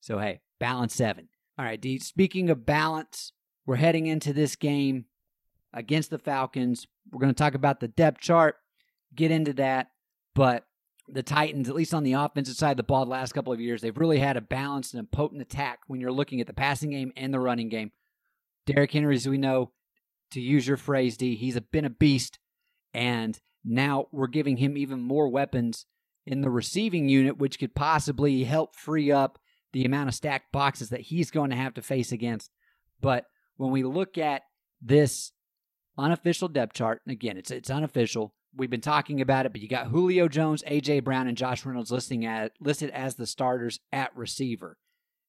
So, 0.00 0.18
hey, 0.18 0.40
balance 0.58 0.94
seven. 0.94 1.28
All 1.58 1.64
right, 1.64 1.80
D. 1.80 1.98
Speaking 1.98 2.50
of 2.50 2.64
balance, 2.64 3.32
we're 3.66 3.76
heading 3.76 4.06
into 4.06 4.32
this 4.32 4.56
game 4.56 5.06
against 5.72 6.10
the 6.10 6.18
Falcons. 6.18 6.86
We're 7.10 7.20
going 7.20 7.34
to 7.34 7.38
talk 7.38 7.54
about 7.54 7.80
the 7.80 7.88
depth 7.88 8.20
chart, 8.20 8.56
get 9.14 9.30
into 9.30 9.52
that. 9.54 9.88
But 10.34 10.64
the 11.08 11.22
Titans, 11.22 11.68
at 11.68 11.74
least 11.74 11.94
on 11.94 12.04
the 12.04 12.12
offensive 12.12 12.56
side 12.56 12.72
of 12.72 12.76
the 12.76 12.82
ball, 12.82 13.04
the 13.04 13.10
last 13.10 13.32
couple 13.32 13.52
of 13.52 13.60
years, 13.60 13.80
they've 13.80 13.96
really 13.96 14.18
had 14.18 14.36
a 14.36 14.40
balanced 14.40 14.94
and 14.94 15.02
a 15.02 15.16
potent 15.16 15.42
attack 15.42 15.80
when 15.86 16.00
you're 16.00 16.12
looking 16.12 16.40
at 16.40 16.46
the 16.46 16.52
passing 16.52 16.90
game 16.90 17.12
and 17.16 17.32
the 17.32 17.40
running 17.40 17.68
game. 17.68 17.92
Derrick 18.66 18.92
Henry, 18.92 19.16
as 19.16 19.28
we 19.28 19.38
know, 19.38 19.72
to 20.32 20.40
use 20.40 20.68
your 20.68 20.76
phrase, 20.76 21.16
D, 21.16 21.34
he's 21.34 21.56
a, 21.56 21.60
been 21.60 21.86
a 21.86 21.90
beast. 21.90 22.38
And 22.92 23.38
now 23.64 24.06
we're 24.12 24.26
giving 24.28 24.58
him 24.58 24.76
even 24.76 25.00
more 25.00 25.28
weapons 25.28 25.86
in 26.26 26.42
the 26.42 26.50
receiving 26.50 27.08
unit, 27.08 27.38
which 27.38 27.58
could 27.58 27.74
possibly 27.74 28.44
help 28.44 28.76
free 28.76 29.10
up 29.10 29.38
the 29.72 29.84
amount 29.84 30.08
of 30.08 30.14
stacked 30.14 30.52
boxes 30.52 30.90
that 30.90 31.02
he's 31.02 31.30
going 31.30 31.50
to 31.50 31.56
have 31.56 31.74
to 31.74 31.82
face 31.82 32.12
against. 32.12 32.50
But 33.00 33.24
when 33.56 33.70
we 33.70 33.82
look 33.82 34.18
at 34.18 34.42
this 34.80 35.32
unofficial 35.96 36.48
depth 36.48 36.74
chart, 36.74 37.00
and 37.04 37.12
again, 37.12 37.36
it's 37.36 37.50
it's 37.50 37.70
unofficial. 37.70 38.34
We've 38.56 38.70
been 38.70 38.80
talking 38.80 39.20
about 39.20 39.46
it, 39.46 39.52
but 39.52 39.60
you 39.60 39.68
got 39.68 39.88
Julio 39.88 40.26
Jones, 40.26 40.62
AJ 40.66 41.04
Brown, 41.04 41.28
and 41.28 41.36
Josh 41.36 41.64
Reynolds 41.64 41.92
listing 41.92 42.24
at 42.24 42.52
listed 42.60 42.90
as 42.90 43.16
the 43.16 43.26
starters 43.26 43.78
at 43.92 44.16
receiver. 44.16 44.78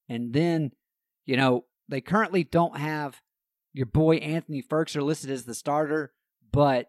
And 0.08 0.34
then, 0.34 0.72
you 1.26 1.38
know, 1.38 1.66
they 1.88 2.02
currently 2.02 2.44
don't 2.44 2.78
have 2.78 3.20
your 3.74 3.86
boy 3.86 4.18
Anthony 4.18 4.64
Firkser 4.64 5.04
listed 5.04 5.30
as 5.30 5.44
the 5.44 5.54
starter, 5.54 6.14
but 6.52 6.88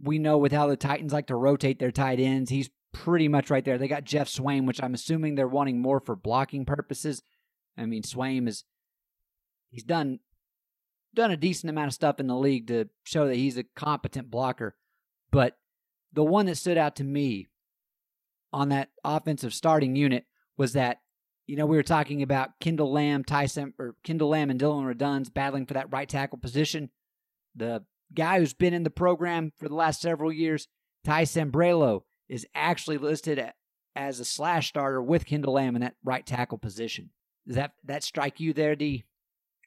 we 0.00 0.18
know 0.18 0.38
with 0.38 0.52
how 0.52 0.68
the 0.68 0.76
Titans 0.76 1.12
like 1.12 1.26
to 1.26 1.34
rotate 1.34 1.78
their 1.78 1.90
tight 1.90 2.20
ends, 2.20 2.50
he's 2.50 2.70
pretty 3.04 3.28
much 3.28 3.50
right 3.50 3.64
there. 3.64 3.78
They 3.78 3.88
got 3.88 4.04
Geoff 4.04 4.28
Swaim, 4.28 4.66
which 4.66 4.82
I'm 4.82 4.94
assuming 4.94 5.34
they're 5.34 5.46
wanting 5.46 5.80
more 5.80 6.00
for 6.00 6.16
blocking 6.16 6.64
purposes. 6.64 7.22
I 7.76 7.86
mean, 7.86 8.02
Swaim 8.02 8.48
is 8.48 8.64
he's 9.70 9.84
done 9.84 10.18
done 11.14 11.30
a 11.30 11.36
decent 11.36 11.70
amount 11.70 11.88
of 11.88 11.94
stuff 11.94 12.20
in 12.20 12.26
the 12.26 12.36
league 12.36 12.66
to 12.68 12.88
show 13.04 13.26
that 13.26 13.36
he's 13.36 13.56
a 13.56 13.64
competent 13.64 14.30
blocker. 14.30 14.76
But 15.30 15.56
the 16.12 16.24
one 16.24 16.46
that 16.46 16.56
stood 16.56 16.76
out 16.76 16.96
to 16.96 17.04
me 17.04 17.46
on 18.52 18.70
that 18.70 18.90
offensive 19.04 19.54
starting 19.54 19.94
unit 19.94 20.24
was 20.56 20.72
that 20.72 20.98
you 21.46 21.56
know 21.56 21.66
we 21.66 21.76
were 21.76 21.82
talking 21.82 22.22
about 22.22 22.58
Kendall 22.60 22.92
Lamm, 22.92 23.24
Tyson 23.24 23.74
or 23.78 23.94
Kendall 24.02 24.30
Lamm 24.30 24.50
and 24.50 24.58
Dillon 24.58 24.84
Radunz 24.84 25.32
battling 25.32 25.66
for 25.66 25.74
that 25.74 25.92
right 25.92 26.08
tackle 26.08 26.38
position. 26.38 26.90
The 27.54 27.84
guy 28.12 28.40
who's 28.40 28.54
been 28.54 28.74
in 28.74 28.82
the 28.82 28.90
program 28.90 29.52
for 29.56 29.68
the 29.68 29.74
last 29.74 30.00
several 30.00 30.32
years, 30.32 30.66
Ty 31.04 31.24
Sambrailo, 31.24 32.02
is 32.28 32.46
actually 32.54 32.98
listed 32.98 33.52
as 33.96 34.20
a 34.20 34.24
slash 34.24 34.68
starter 34.68 35.02
with 35.02 35.26
Kendall 35.26 35.54
Lamm 35.54 35.74
in 35.74 35.80
that 35.80 35.96
right 36.04 36.24
tackle 36.24 36.58
position. 36.58 37.10
Does 37.46 37.56
that 37.56 37.72
that 37.84 38.02
strike 38.02 38.40
you 38.40 38.52
there, 38.52 38.76
D? 38.76 39.04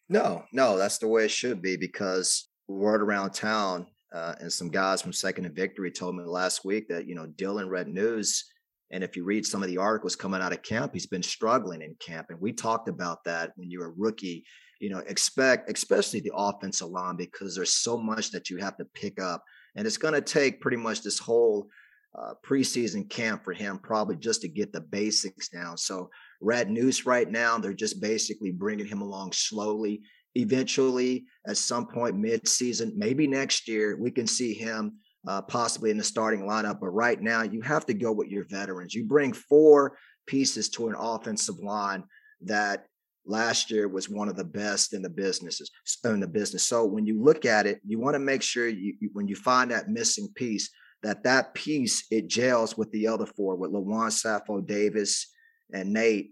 No, 0.09 0.43
no, 0.51 0.77
that's 0.77 0.97
the 0.97 1.07
way 1.07 1.25
it 1.25 1.31
should 1.31 1.61
be 1.61 1.77
because 1.77 2.47
word 2.67 3.01
around 3.01 3.31
town 3.31 3.87
uh, 4.13 4.35
and 4.39 4.51
some 4.51 4.69
guys 4.69 5.01
from 5.01 5.13
Second 5.13 5.45
and 5.45 5.55
Victory 5.55 5.91
told 5.91 6.15
me 6.15 6.23
last 6.23 6.65
week 6.65 6.87
that, 6.89 7.07
you 7.07 7.15
know, 7.15 7.27
Dillon 7.27 7.69
Radunz. 7.69 8.43
And 8.91 9.03
if 9.05 9.15
you 9.15 9.23
read 9.23 9.45
some 9.45 9.63
of 9.63 9.69
the 9.69 9.77
articles 9.77 10.17
coming 10.17 10.41
out 10.41 10.51
of 10.51 10.61
camp, 10.63 10.91
he's 10.93 11.05
been 11.05 11.23
struggling 11.23 11.81
in 11.81 11.95
camp. 11.99 12.27
And 12.29 12.41
we 12.41 12.51
talked 12.51 12.89
about 12.89 13.23
that 13.23 13.53
when 13.55 13.71
you're 13.71 13.87
a 13.87 13.93
rookie, 13.97 14.43
you 14.81 14.89
know, 14.89 14.99
expect, 15.07 15.71
especially 15.71 16.19
the 16.19 16.33
offensive 16.35 16.89
line, 16.89 17.15
because 17.15 17.55
there's 17.55 17.73
so 17.73 17.97
much 17.97 18.31
that 18.31 18.49
you 18.49 18.57
have 18.57 18.75
to 18.77 18.85
pick 18.93 19.21
up. 19.21 19.43
And 19.77 19.87
it's 19.87 19.97
going 19.97 20.13
to 20.13 20.21
take 20.21 20.59
pretty 20.59 20.75
much 20.75 21.03
this 21.03 21.19
whole 21.19 21.69
uh, 22.17 22.33
preseason 22.45 23.09
camp 23.09 23.43
for 23.43 23.53
him, 23.53 23.79
probably 23.79 24.17
just 24.17 24.41
to 24.41 24.47
get 24.47 24.73
the 24.73 24.81
basics 24.81 25.49
down. 25.49 25.77
So, 25.77 26.09
Radunz 26.43 27.05
right 27.05 27.29
now, 27.29 27.57
they're 27.57 27.73
just 27.73 28.01
basically 28.01 28.51
bringing 28.51 28.85
him 28.85 29.01
along 29.01 29.31
slowly. 29.33 30.01
Eventually, 30.35 31.25
at 31.47 31.57
some 31.57 31.87
point 31.87 32.17
mid-season, 32.17 32.93
maybe 32.95 33.27
next 33.27 33.67
year, 33.67 33.97
we 33.99 34.11
can 34.11 34.27
see 34.27 34.53
him 34.53 34.97
uh, 35.27 35.41
possibly 35.41 35.91
in 35.91 35.97
the 35.97 36.03
starting 36.03 36.41
lineup. 36.41 36.79
But 36.79 36.89
right 36.89 37.21
now, 37.21 37.43
you 37.43 37.61
have 37.61 37.85
to 37.87 37.93
go 37.93 38.11
with 38.11 38.29
your 38.29 38.45
veterans. 38.49 38.93
You 38.93 39.05
bring 39.05 39.33
four 39.33 39.97
pieces 40.27 40.69
to 40.69 40.87
an 40.87 40.95
offensive 40.97 41.59
line 41.59 42.03
that 42.41 42.85
last 43.25 43.69
year 43.69 43.87
was 43.87 44.09
one 44.09 44.29
of 44.29 44.35
the 44.35 44.43
best 44.43 44.93
in 44.93 45.01
the 45.01 45.09
businesses 45.09 45.69
in 46.05 46.19
the 46.19 46.27
business. 46.27 46.63
So 46.67 46.85
when 46.85 47.05
you 47.05 47.21
look 47.21 47.45
at 47.45 47.67
it, 47.67 47.79
you 47.85 47.99
want 47.99 48.15
to 48.15 48.19
make 48.19 48.41
sure 48.41 48.67
you 48.67 48.95
when 49.13 49.27
you 49.27 49.35
find 49.35 49.69
that 49.71 49.89
missing 49.89 50.29
piece, 50.35 50.69
that 51.03 51.23
that 51.23 51.53
piece 51.53 52.05
it 52.11 52.27
gels 52.27 52.77
with 52.77 52.91
the 52.91 53.07
other 53.07 53.25
four, 53.25 53.55
with 53.55 53.71
Lewan 53.71 54.11
Saffold 54.11 54.67
Davis 54.67 55.27
and 55.73 55.93
Nate. 55.93 56.31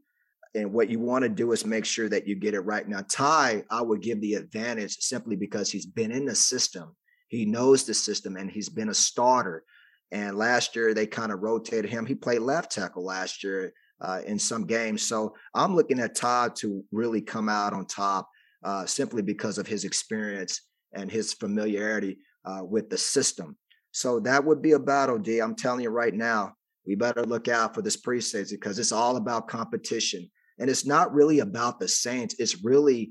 And 0.56 0.74
what 0.74 0.90
you 0.90 1.00
want 1.00 1.24
to 1.24 1.30
do 1.30 1.52
is 1.52 1.66
make 1.66 1.86
sure 1.86 2.10
that 2.10 2.28
you 2.28 2.36
get 2.36 2.56
it 2.56 2.62
right. 2.62 2.88
Now, 2.88 3.04
Ty, 3.08 3.64
I 3.70 3.82
would 3.82 4.02
give 4.02 4.20
the 4.22 4.34
advantage 4.34 4.98
simply 4.98 5.36
because 5.36 5.72
he's 5.72 5.86
been 5.86 6.12
in 6.12 6.26
the 6.26 6.36
system. 6.36 6.96
He 7.28 7.46
knows 7.46 7.84
the 7.84 7.94
system 7.94 8.36
and 8.36 8.50
he's 8.50 8.70
been 8.70 8.90
a 8.90 8.94
starter. 8.94 9.64
And 10.12 10.38
last 10.38 10.76
year 10.76 10.94
they 10.94 11.06
kind 11.06 11.32
of 11.32 11.42
rotated 11.42 11.92
him. 11.92 12.06
He 12.06 12.16
played 12.16 12.42
left 12.42 12.72
tackle 12.72 13.06
last 13.06 13.44
year 13.44 13.74
uh, 14.02 14.22
in 14.26 14.40
some 14.40 14.66
games. 14.66 15.04
So 15.04 15.36
I'm 15.54 15.76
looking 15.76 16.00
at 16.00 16.16
Todd 16.16 16.56
to 16.58 16.84
really 16.92 17.22
come 17.22 17.48
out 17.48 17.74
on 17.74 17.86
top 17.86 18.28
uh, 18.64 18.86
simply 18.86 19.22
because 19.22 19.60
of 19.60 19.68
his 19.68 19.86
experience 19.86 20.62
and 20.94 21.12
his 21.12 21.34
familiarity 21.34 22.18
uh, 22.46 22.64
with 22.64 22.90
the 22.90 22.98
system. 22.98 23.56
So 24.00 24.22
that 24.22 24.46
would 24.46 24.62
be 24.62 24.72
a 24.72 24.80
battle, 24.80 25.18
D. 25.18 25.40
I'm 25.42 25.56
telling 25.56 25.82
you 25.82 25.90
right 25.90 26.14
now, 26.14 26.54
we 26.88 26.96
better 26.96 27.24
look 27.24 27.50
out 27.50 27.76
for 27.76 27.82
this 27.82 28.02
preseason 28.02 28.52
because 28.52 28.80
it's 28.80 28.94
all 28.94 29.18
about 29.18 29.50
competition. 29.50 30.26
And 30.58 30.70
it's 30.70 30.86
not 30.86 31.14
really 31.14 31.40
about 31.40 31.82
the 31.82 31.88
Saints. 31.90 32.34
It's 32.40 32.64
really 32.64 33.10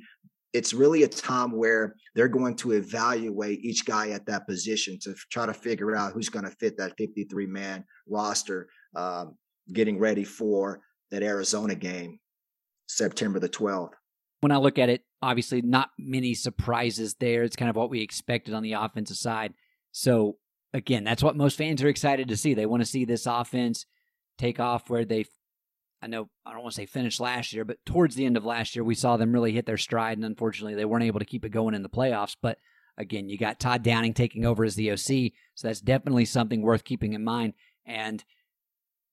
it's 0.54 0.72
really 0.72 1.02
a 1.02 1.08
time 1.08 1.52
where 1.52 1.94
they're 2.14 2.26
going 2.26 2.56
to 2.56 2.72
evaluate 2.72 3.62
each 3.62 3.84
guy 3.84 4.08
at 4.10 4.24
that 4.24 4.46
position 4.46 4.98
to 5.02 5.14
try 5.30 5.44
to 5.44 5.52
figure 5.52 5.94
out 5.94 6.14
who's 6.14 6.30
going 6.30 6.46
to 6.46 6.50
fit 6.52 6.78
that 6.78 6.94
53 6.96 7.44
man 7.44 7.84
roster 8.08 8.66
um, 8.96 9.36
getting 9.70 9.98
ready 9.98 10.24
for 10.24 10.80
that 11.10 11.22
Arizona 11.22 11.74
game, 11.74 12.18
September 12.86 13.38
the 13.38 13.50
12th. 13.50 13.92
When 14.40 14.52
I 14.52 14.56
look 14.56 14.78
at 14.78 14.88
it, 14.88 15.02
obviously 15.20 15.60
not 15.60 15.90
many 15.98 16.32
surprises 16.32 17.14
there. 17.20 17.42
It's 17.42 17.56
kind 17.56 17.68
of 17.68 17.76
what 17.76 17.90
we 17.90 18.00
expected 18.00 18.54
on 18.54 18.62
the 18.62 18.72
offensive 18.72 19.18
side. 19.18 19.52
So 19.92 20.38
again, 20.72 21.04
that's 21.04 21.22
what 21.22 21.36
most 21.36 21.56
fans 21.56 21.82
are 21.82 21.88
excited 21.88 22.28
to 22.28 22.36
see. 22.36 22.54
They 22.54 22.66
want 22.66 22.82
to 22.82 22.88
see 22.88 23.04
this 23.04 23.26
offense 23.26 23.86
take 24.38 24.60
off 24.60 24.88
where 24.88 25.04
they 25.04 25.26
I 26.00 26.06
know 26.06 26.28
I 26.46 26.52
don't 26.52 26.62
want 26.62 26.74
to 26.74 26.80
say 26.80 26.86
finished 26.86 27.20
last 27.20 27.52
year, 27.52 27.64
but 27.64 27.84
towards 27.84 28.14
the 28.14 28.24
end 28.24 28.36
of 28.36 28.44
last 28.44 28.76
year, 28.76 28.84
we 28.84 28.94
saw 28.94 29.16
them 29.16 29.32
really 29.32 29.52
hit 29.52 29.66
their 29.66 29.76
stride, 29.76 30.16
and 30.16 30.24
unfortunately, 30.24 30.74
they 30.74 30.84
weren't 30.84 31.04
able 31.04 31.18
to 31.18 31.26
keep 31.26 31.44
it 31.44 31.50
going 31.50 31.74
in 31.74 31.82
the 31.82 31.88
playoffs. 31.88 32.36
But 32.40 32.58
again, 32.96 33.28
you 33.28 33.36
got 33.36 33.58
Todd 33.58 33.82
Downing 33.82 34.14
taking 34.14 34.46
over 34.46 34.64
as 34.64 34.76
the 34.76 34.92
OC, 34.92 35.32
so 35.54 35.66
that's 35.66 35.80
definitely 35.80 36.24
something 36.24 36.62
worth 36.62 36.84
keeping 36.84 37.14
in 37.14 37.24
mind. 37.24 37.54
And 37.84 38.24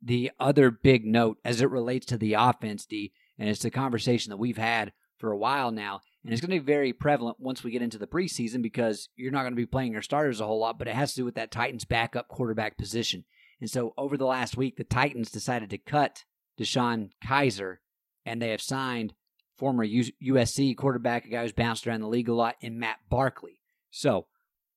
the 0.01 0.31
other 0.39 0.69
big 0.69 1.05
note 1.05 1.38
as 1.43 1.62
it 1.62 1.71
relates 1.71 2.05
to 2.07 2.17
the 2.17 2.33
offense, 2.33 2.85
D, 2.85 3.12
and 3.39 3.50
it's 3.50 3.65
a 3.65 3.71
conversation 3.71 4.29
that 4.29 4.38
we've 4.38 4.57
had 4.57 4.93
for 5.17 5.31
a 5.31 5.38
while 5.38 5.71
now, 5.71 6.01
and 6.25 6.34
it's 6.34 6.41
going 6.41 6.58
to 6.58 6.63
be 6.63 6.74
very 6.74 6.91
prevalent 6.91 7.39
once 7.39 7.63
we 7.63 7.70
get 7.70 7.84
into 7.84 8.00
the 8.00 8.08
preseason 8.08 8.63
because 8.63 9.10
you're 9.15 9.32
not 9.32 9.44
going 9.44 9.53
to 9.53 9.55
be 9.55 9.67
playing 9.67 9.94
your 9.94 10.01
starters 10.01 10.41
a 10.41 10.48
whole 10.48 10.60
lot, 10.60 10.79
but 10.79 10.88
it 10.88 10.96
has 10.96 11.12
to 11.12 11.17
do 11.17 11.25
with 11.25 11.36
that 11.36 11.51
Titans 11.51 11.86
backup 11.86 12.27
quarterback 12.27 12.79
position. 12.79 13.25
And 13.62 13.70
so 13.70 13.94
over 13.96 14.17
the 14.17 14.25
last 14.25 14.58
week, 14.58 14.75
the 14.75 14.84
Titans 14.84 15.29
decided 15.29 15.70
to 15.70 15.77
cut 15.77 16.24
DeShone 16.60 17.12
Kizer, 17.24 17.77
and 18.25 18.41
they 18.41 18.50
have 18.50 18.62
signed 18.62 19.13
former 19.55 19.86
USC 19.86 20.75
quarterback, 20.75 21.25
a 21.25 21.29
guy 21.29 21.44
who's 21.44 21.51
bounced 21.51 21.86
around 21.86 22.01
the 22.01 22.08
league 22.08 22.27
a 22.27 22.34
lot, 22.34 22.55
and 22.60 22.79
Matt 22.79 22.98
Barkley. 23.08 23.62
So, 23.91 24.25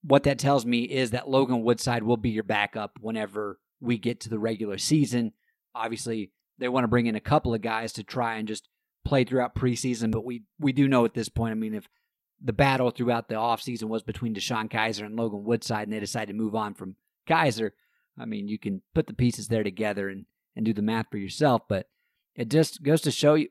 what 0.02 0.25
that 0.25 0.38
tells 0.38 0.67
me 0.67 0.83
is 0.83 1.12
that 1.12 1.31
Logan 1.31 1.62
Woodside 1.62 2.02
will 2.02 2.19
be 2.19 2.31
your 2.31 2.45
backup 2.45 2.99
whenever 3.00 3.59
we 3.81 3.97
get 3.97 4.21
to 4.21 4.28
the 4.28 4.38
regular 4.38 4.76
season. 4.76 5.33
Obviously, 5.75 6.31
they 6.59 6.69
want 6.69 6.85
to 6.85 6.88
bring 6.88 7.07
in 7.07 7.17
a 7.17 7.21
couple 7.21 7.55
of 7.55 7.62
guys 7.62 7.95
to 7.95 8.05
try 8.05 8.37
and 8.37 8.47
just 8.47 8.69
play 9.09 9.25
throughout 9.25 9.55
preseason, 9.55 10.11
but 10.11 10.25
we 10.25 10.43
we 10.61 10.71
do 10.71 10.87
know 10.87 11.07
at 11.07 11.15
this 11.15 11.31
point, 11.31 11.53
I 11.53 11.55
mean, 11.55 11.75
if 11.75 11.88
the 12.45 12.53
battle 12.53 12.91
throughout 12.91 13.29
the 13.29 13.37
offseason 13.37 13.85
was 13.85 14.03
between 14.03 14.35
DeShone 14.35 14.71
Kizer 14.71 15.07
and 15.07 15.17
Logan 15.17 15.45
Woodside 15.45 15.85
and 15.85 15.93
they 15.93 15.99
decided 15.99 16.29
to 16.29 16.38
move 16.38 16.55
on 16.55 16.75
from 16.75 16.95
Kizer, 17.27 17.71
I 18.19 18.27
mean, 18.27 18.49
you 18.49 18.59
can 18.59 18.83
put 18.95 19.07
the 19.07 19.15
pieces 19.15 19.49
there 19.49 19.65
together 19.65 20.11
and, 20.11 20.27
and 20.55 20.67
do 20.67 20.75
the 20.75 20.83
math 20.83 21.07
for 21.11 21.17
yourself, 21.17 21.62
but 21.69 21.87
it 22.37 22.50
just 22.50 22.83
goes 22.83 23.00
to 23.00 23.11
show 23.11 23.35
you. 23.35 23.49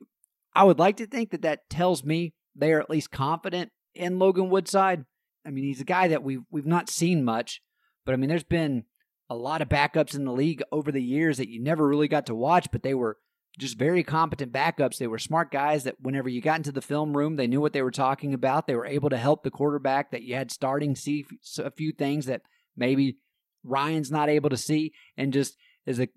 I 0.53 0.63
would 0.63 0.77
like 0.77 0.97
to 0.97 1.07
think 1.07 1.31
that 1.31 1.41
that 1.41 1.69
tells 1.71 2.03
me 2.03 2.35
they 2.55 2.71
are 2.71 2.79
at 2.79 2.89
least 2.89 3.09
confident 3.09 3.71
in 3.95 4.19
Logan 4.19 4.51
Woodside. 4.51 5.05
I 5.43 5.49
mean, 5.49 5.63
he's 5.63 5.81
a 5.81 5.85
guy 5.85 6.07
that 6.09 6.23
we've 6.23 6.43
we've 6.51 6.67
not 6.67 6.87
seen 6.87 7.25
much, 7.25 7.63
but 8.05 8.13
I 8.13 8.17
mean, 8.17 8.29
there's 8.29 8.43
been 8.43 8.83
a 9.27 9.35
lot 9.35 9.63
of 9.63 9.69
backups 9.69 10.13
in 10.13 10.23
the 10.23 10.31
league 10.31 10.61
over 10.71 10.91
the 10.91 11.03
years 11.03 11.37
that 11.37 11.49
you 11.49 11.59
never 11.59 11.87
really 11.87 12.07
got 12.07 12.27
to 12.27 12.35
watch, 12.35 12.67
but 12.71 12.83
they 12.83 12.93
were 12.93 13.17
just 13.57 13.77
very 13.77 14.03
competent 14.03 14.51
backups. 14.51 14.97
They 14.97 15.07
were 15.07 15.17
smart 15.17 15.51
guys 15.51 15.83
that 15.85 15.99
whenever 15.99 16.29
you 16.29 16.41
got 16.41 16.57
into 16.57 16.71
the 16.71 16.81
film 16.81 17.17
room, 17.17 17.35
they 17.35 17.47
knew 17.47 17.61
what 17.61 17.73
they 17.73 17.81
were 17.81 17.91
talking 17.91 18.33
about. 18.33 18.67
They 18.67 18.75
were 18.75 18.85
able 18.85 19.09
to 19.09 19.17
help 19.17 19.43
the 19.43 19.51
quarterback 19.51 20.11
that 20.11 20.23
you 20.23 20.35
had 20.35 20.51
starting 20.51 20.95
see 20.95 21.25
a 21.57 21.71
few 21.71 21.91
things 21.91 22.27
that 22.27 22.43
maybe 22.75 23.17
Ryan's 23.63 24.11
not 24.11 24.29
able 24.29 24.49
to 24.51 24.57
see, 24.57 24.93
and 25.17 25.33
just 25.33 25.57
as 25.87 25.99
a 25.99 26.09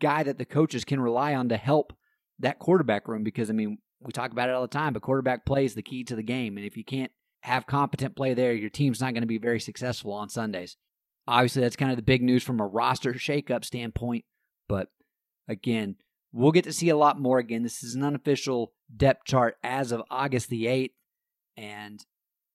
guy 0.00 0.22
that 0.22 0.38
the 0.38 0.44
coaches 0.44 0.84
can 0.84 1.00
rely 1.00 1.34
on 1.34 1.50
to 1.50 1.56
help 1.56 1.92
that 2.38 2.58
quarterback 2.58 3.06
room. 3.06 3.22
Because 3.22 3.50
I 3.50 3.52
mean, 3.52 3.78
we 4.00 4.12
talk 4.12 4.32
about 4.32 4.48
it 4.48 4.54
all 4.54 4.62
the 4.62 4.68
time, 4.68 4.94
but 4.94 5.02
quarterback 5.02 5.44
play 5.44 5.64
is 5.64 5.74
the 5.74 5.82
key 5.82 6.04
to 6.04 6.16
the 6.16 6.22
game, 6.22 6.56
and 6.56 6.66
if 6.66 6.76
you 6.76 6.84
can't 6.84 7.12
have 7.42 7.66
competent 7.66 8.16
play 8.16 8.34
there, 8.34 8.52
your 8.52 8.70
team's 8.70 9.00
not 9.00 9.12
going 9.12 9.22
to 9.22 9.28
be 9.28 9.38
very 9.38 9.60
successful 9.60 10.12
on 10.12 10.28
Sundays. 10.28 10.76
Obviously, 11.26 11.62
that's 11.62 11.76
kind 11.76 11.90
of 11.90 11.96
the 11.96 12.02
big 12.02 12.22
news 12.22 12.42
from 12.42 12.58
a 12.58 12.66
roster 12.66 13.12
shakeup 13.12 13.64
standpoint. 13.64 14.24
But 14.68 14.88
again, 15.46 15.96
we'll 16.32 16.52
get 16.52 16.64
to 16.64 16.72
see 16.72 16.88
a 16.88 16.96
lot 16.96 17.20
more. 17.20 17.38
Again, 17.38 17.62
this 17.62 17.82
is 17.82 17.94
an 17.94 18.04
unofficial 18.04 18.72
depth 18.94 19.24
chart 19.24 19.56
as 19.62 19.92
of 19.92 20.02
August 20.10 20.50
the 20.50 20.66
8th. 20.66 20.92
And 21.56 22.04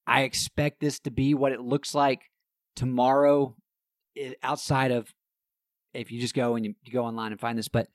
I 0.06 0.22
expect 0.22 0.80
this 0.80 0.98
to 1.00 1.10
be 1.10 1.34
what 1.34 1.52
it 1.52 1.60
looks 1.60 1.94
like 1.94 2.22
tomorrow, 2.76 3.56
outside 4.42 4.90
of 4.90 5.12
if 5.92 6.10
you 6.10 6.20
just 6.20 6.34
go 6.34 6.56
and 6.56 6.64
you, 6.64 6.74
go 6.92 7.04
online 7.04 7.32
and 7.32 7.40
find 7.40 7.58
this. 7.58 7.68
But 7.68 7.88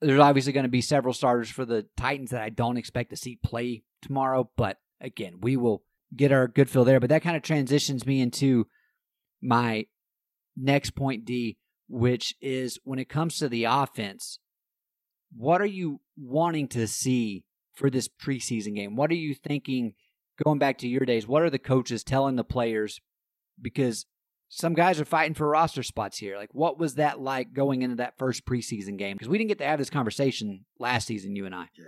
there's 0.00 0.20
obviously 0.20 0.52
going 0.52 0.64
to 0.64 0.70
be 0.70 0.82
several 0.82 1.14
starters 1.14 1.50
for 1.50 1.64
the 1.64 1.86
Titans 1.96 2.30
that 2.30 2.42
I 2.42 2.50
don't 2.50 2.76
expect 2.76 3.10
to 3.10 3.16
see 3.16 3.38
play 3.42 3.84
tomorrow. 4.02 4.50
But 4.56 4.78
again, 5.00 5.40
we 5.40 5.56
will 5.56 5.82
get 6.14 6.32
our 6.32 6.48
good 6.48 6.68
feel 6.68 6.84
there. 6.84 7.00
But 7.00 7.10
that 7.10 7.22
kind 7.22 7.36
of 7.36 7.42
transitions 7.42 8.06
me 8.06 8.20
into 8.20 8.66
my 9.40 9.86
next 10.56 10.90
point, 10.90 11.24
D, 11.24 11.58
which 11.88 12.34
is 12.40 12.78
when 12.84 12.98
it 12.98 13.08
comes 13.08 13.38
to 13.38 13.48
the 13.48 13.64
offense, 13.64 14.38
what 15.34 15.60
are 15.60 15.66
you 15.66 16.00
wanting 16.16 16.68
to 16.68 16.86
see 16.86 17.44
for 17.74 17.90
this 17.90 18.08
preseason 18.08 18.74
game? 18.74 18.96
What 18.96 19.10
are 19.10 19.14
you 19.14 19.34
thinking 19.34 19.94
going 20.44 20.58
back 20.58 20.78
to 20.78 20.88
your 20.88 21.04
days? 21.04 21.26
What 21.26 21.42
are 21.42 21.50
the 21.50 21.58
coaches 21.58 22.04
telling 22.04 22.36
the 22.36 22.44
players? 22.44 23.00
Because 23.60 24.06
some 24.48 24.74
guys 24.74 25.00
are 25.00 25.04
fighting 25.04 25.34
for 25.34 25.48
roster 25.48 25.82
spots 25.82 26.18
here. 26.18 26.36
Like, 26.36 26.50
what 26.52 26.78
was 26.78 26.94
that 26.94 27.20
like 27.20 27.52
going 27.52 27.82
into 27.82 27.96
that 27.96 28.18
first 28.18 28.46
preseason 28.46 28.96
game? 28.96 29.16
Because 29.16 29.28
we 29.28 29.38
didn't 29.38 29.48
get 29.48 29.58
to 29.58 29.66
have 29.66 29.78
this 29.78 29.90
conversation 29.90 30.64
last 30.78 31.06
season, 31.06 31.34
you 31.36 31.46
and 31.46 31.54
I. 31.54 31.68
Yeah. 31.76 31.84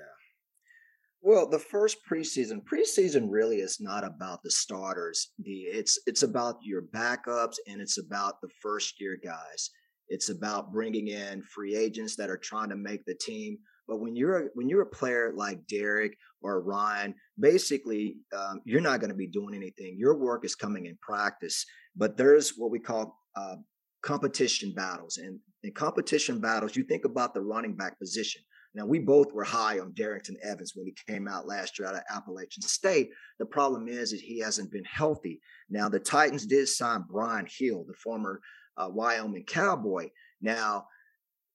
Well, 1.21 1.49
the 1.49 1.59
first 1.59 1.99
preseason, 2.11 2.63
preseason 2.63 3.27
really 3.29 3.57
is 3.57 3.79
not 3.81 4.05
about 4.05 4.43
the 4.43 4.51
starters. 4.51 5.33
The 5.39 5.63
it's 5.63 6.01
it's 6.07 6.23
about 6.23 6.57
your 6.63 6.83
backups 6.83 7.57
and 7.67 7.81
it's 7.81 7.99
about 7.99 8.41
the 8.41 8.49
first 8.63 9.01
year 9.01 9.19
guys. 9.23 9.71
It's 10.09 10.31
about 10.31 10.73
bringing 10.73 11.09
in 11.09 11.43
free 11.43 11.77
agents 11.77 12.17
that 12.17 12.31
are 12.31 12.39
trying 12.39 12.71
to 12.71 12.77
make 12.77 13.05
the 13.05 13.15
team. 13.15 13.59
But 13.87 14.01
when 14.01 14.17
you're 14.17 14.39
a, 14.39 14.49
when 14.55 14.69
you're 14.69 14.83
a 14.83 14.87
player 14.87 15.33
like 15.35 15.67
Derek 15.67 16.17
or 16.43 16.63
Ryan, 16.63 17.15
basically 17.39 18.17
um, 18.37 18.61
you're 18.65 18.81
not 18.81 19.01
going 19.01 19.11
to 19.11 19.17
be 19.17 19.27
doing 19.27 19.55
anything. 19.55 19.97
Your 19.99 20.17
work 20.19 20.45
is 20.45 20.55
coming 20.55 20.87
in 20.87 20.99
practice. 21.01 21.65
But 21.97 22.17
there's 22.17 22.55
what 22.57 22.71
we 22.71 22.79
call 22.79 23.19
uh, 23.37 23.57
competition 24.03 24.73
battles, 24.75 25.17
and 25.17 25.41
in 25.63 25.73
competition 25.73 26.41
battles, 26.41 26.77
you 26.77 26.85
think 26.85 27.05
about 27.05 27.35
the 27.35 27.41
running 27.41 27.77
back 27.77 27.99
position. 27.99 28.43
Now, 28.75 28.87
we 28.87 28.99
both 28.99 29.33
were 29.33 29.45
high 29.45 29.79
on 29.81 29.93
Darrynton 29.93 30.37
Evans 30.43 30.73
when 30.75 30.87
he 30.87 30.95
came 31.13 31.27
out 31.27 31.49
last 31.49 31.79
year 31.79 31.89
out 31.89 31.95
of 31.95 32.03
Appalachian 32.15 32.63
State. 32.63 33.09
The 33.39 33.47
problem 33.47 33.89
is 33.89 34.11
that 34.11 34.21
he 34.21 34.39
hasn't 34.39 34.71
been 34.71 34.85
healthy. 34.85 35.41
Now, 35.71 35.89
the 35.89 35.99
Titans 35.99 36.47
did 36.47 36.69
sign 36.69 37.05
Brian 37.11 37.47
Hill, 37.51 37.85
the 37.89 37.95
former 37.95 38.41
uh, 38.79 38.89
Wyoming 38.89 39.45
Cowboy. 39.45 40.09
Now, 40.41 40.87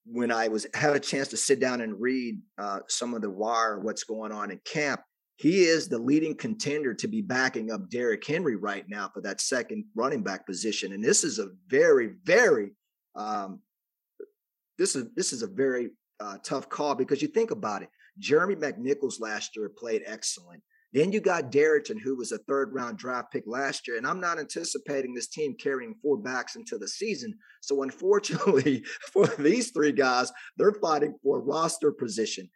when 0.06 0.32
I 0.32 0.50
was 0.50 0.68
had 0.74 0.96
a 0.96 1.00
chance 1.00 1.30
to 1.30 1.38
sit 1.38 1.60
down 1.60 1.82
and 1.82 2.00
read 2.00 2.42
uh, 2.58 2.80
some 2.88 3.14
of 3.14 3.22
the 3.22 3.30
wire, 3.30 3.80
what's 3.80 4.04
going 4.04 4.32
on 4.32 4.52
in 4.52 4.60
camp, 4.66 5.02
he 5.38 5.64
is 5.64 5.88
the 5.88 5.98
leading 5.98 6.36
contender 6.36 6.94
to 6.94 7.08
be 7.08 7.22
backing 7.22 7.72
up 7.72 7.90
Derrick 7.90 8.26
Henry 8.26 8.56
right 8.56 8.86
now 8.88 9.10
for 9.14 9.22
that 9.22 9.42
second 9.42 9.86
running 9.96 10.22
back 10.22 10.46
position. 10.46 10.94
And 10.94 11.04
this 11.04 11.24
is 11.24 11.40
a 11.40 11.50
very, 11.70 12.12
very 12.24 12.72
um, 13.16 13.62
this 14.78 14.96
is 14.96 15.06
this 15.16 15.34
is 15.34 15.44
a 15.44 15.48
very 15.48 15.90
uh, 16.20 16.38
tough 16.44 16.70
call 16.70 16.96
because 16.96 17.22
you 17.22 17.28
think 17.28 17.52
about 17.52 17.82
it. 17.84 17.90
Jeremy 18.20 18.56
McNichols 18.56 19.20
last 19.20 19.56
year 19.56 19.70
played 19.70 20.04
excellent. 20.06 20.62
Then 20.94 21.12
you 21.12 21.20
got 21.20 21.52
Darrynton, 21.52 22.00
who 22.00 22.16
was 22.16 22.32
a 22.32 22.38
third 22.40 22.72
round 22.72 23.00
draft 23.00 23.32
pick 23.32 23.44
last 23.48 23.88
year. 23.88 23.98
And 23.98 24.06
I'm 24.06 24.20
not 24.20 24.40
anticipating 24.40 25.14
this 25.14 25.28
team 25.28 25.56
carrying 25.60 25.96
four 26.02 26.18
backs 26.18 26.56
into 26.56 26.78
the 26.78 26.88
season. 26.88 27.34
So, 27.62 27.82
unfortunately, 27.82 28.84
for 29.12 29.26
these 29.40 29.72
three 29.72 29.92
guys, 29.92 30.32
they're 30.58 30.76
fighting 30.82 31.16
for 31.24 31.42
roster 31.42 31.92
position. 31.92 32.48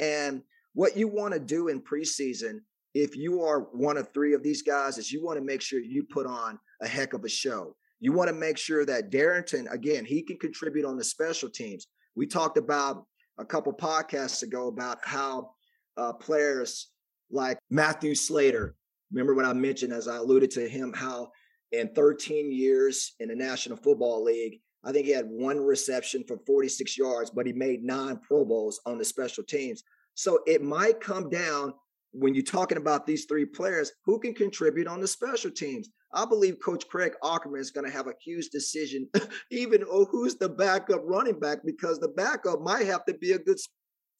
And 0.00 0.42
what 0.72 0.96
you 0.96 1.06
want 1.06 1.34
to 1.34 1.40
do 1.40 1.68
in 1.68 1.80
preseason, 1.80 2.58
if 2.94 3.16
you 3.16 3.42
are 3.42 3.60
one 3.72 3.96
of 3.96 4.12
three 4.12 4.34
of 4.34 4.42
these 4.42 4.62
guys, 4.62 4.98
is 4.98 5.12
you 5.12 5.24
want 5.24 5.38
to 5.38 5.44
make 5.44 5.62
sure 5.62 5.78
you 5.78 6.02
put 6.02 6.26
on 6.26 6.58
a 6.82 6.88
heck 6.88 7.12
of 7.12 7.24
a 7.24 7.28
show. 7.28 7.76
You 8.00 8.12
want 8.12 8.28
to 8.28 8.34
make 8.34 8.58
sure 8.58 8.84
that 8.84 9.12
Darrynton, 9.12 9.72
again, 9.72 10.04
he 10.04 10.22
can 10.22 10.36
contribute 10.38 10.84
on 10.84 10.96
the 10.96 11.04
special 11.04 11.48
teams. 11.48 11.86
We 12.16 12.26
talked 12.26 12.58
about 12.58 13.06
a 13.38 13.44
couple 13.44 13.72
podcasts 13.72 14.42
ago 14.42 14.66
about 14.66 14.98
how 15.02 15.52
uh, 15.96 16.12
players 16.12 16.90
like 17.34 17.58
Matthew 17.70 18.14
Slater, 18.14 18.76
remember 19.12 19.34
what 19.34 19.44
I 19.44 19.52
mentioned, 19.52 19.92
as 19.92 20.08
I 20.08 20.16
alluded 20.16 20.50
to 20.52 20.68
him, 20.68 20.92
how 20.92 21.30
in 21.72 21.88
13 21.94 22.52
years 22.52 23.14
in 23.20 23.28
the 23.28 23.34
National 23.34 23.76
Football 23.76 24.24
League, 24.24 24.60
I 24.84 24.92
think 24.92 25.06
he 25.06 25.12
had 25.12 25.26
one 25.26 25.58
reception 25.58 26.24
for 26.26 26.38
46 26.46 26.96
yards, 26.96 27.30
but 27.30 27.46
he 27.46 27.52
made 27.52 27.82
nine 27.82 28.18
Pro 28.18 28.44
Bowls 28.44 28.80
on 28.86 28.98
the 28.98 29.04
special 29.04 29.42
teams. 29.42 29.82
So 30.14 30.40
it 30.46 30.62
might 30.62 31.00
come 31.00 31.28
down 31.28 31.74
when 32.12 32.32
you're 32.32 32.44
talking 32.44 32.78
about 32.78 33.06
these 33.06 33.24
three 33.24 33.44
players, 33.44 33.90
who 34.04 34.20
can 34.20 34.34
contribute 34.34 34.86
on 34.86 35.00
the 35.00 35.08
special 35.08 35.50
teams? 35.50 35.88
I 36.12 36.24
believe 36.24 36.60
Coach 36.64 36.86
Craig 36.86 37.14
Aukerman 37.24 37.58
is 37.58 37.72
going 37.72 37.86
to 37.86 37.92
have 37.92 38.06
a 38.06 38.14
huge 38.24 38.50
decision, 38.50 39.08
even 39.50 39.84
oh, 39.90 40.04
who's 40.04 40.36
the 40.36 40.48
backup 40.48 41.02
running 41.04 41.40
back, 41.40 41.58
because 41.64 41.98
the 41.98 42.08
backup 42.08 42.60
might 42.60 42.86
have 42.86 43.04
to 43.06 43.14
be 43.14 43.32
a 43.32 43.38
good 43.38 43.58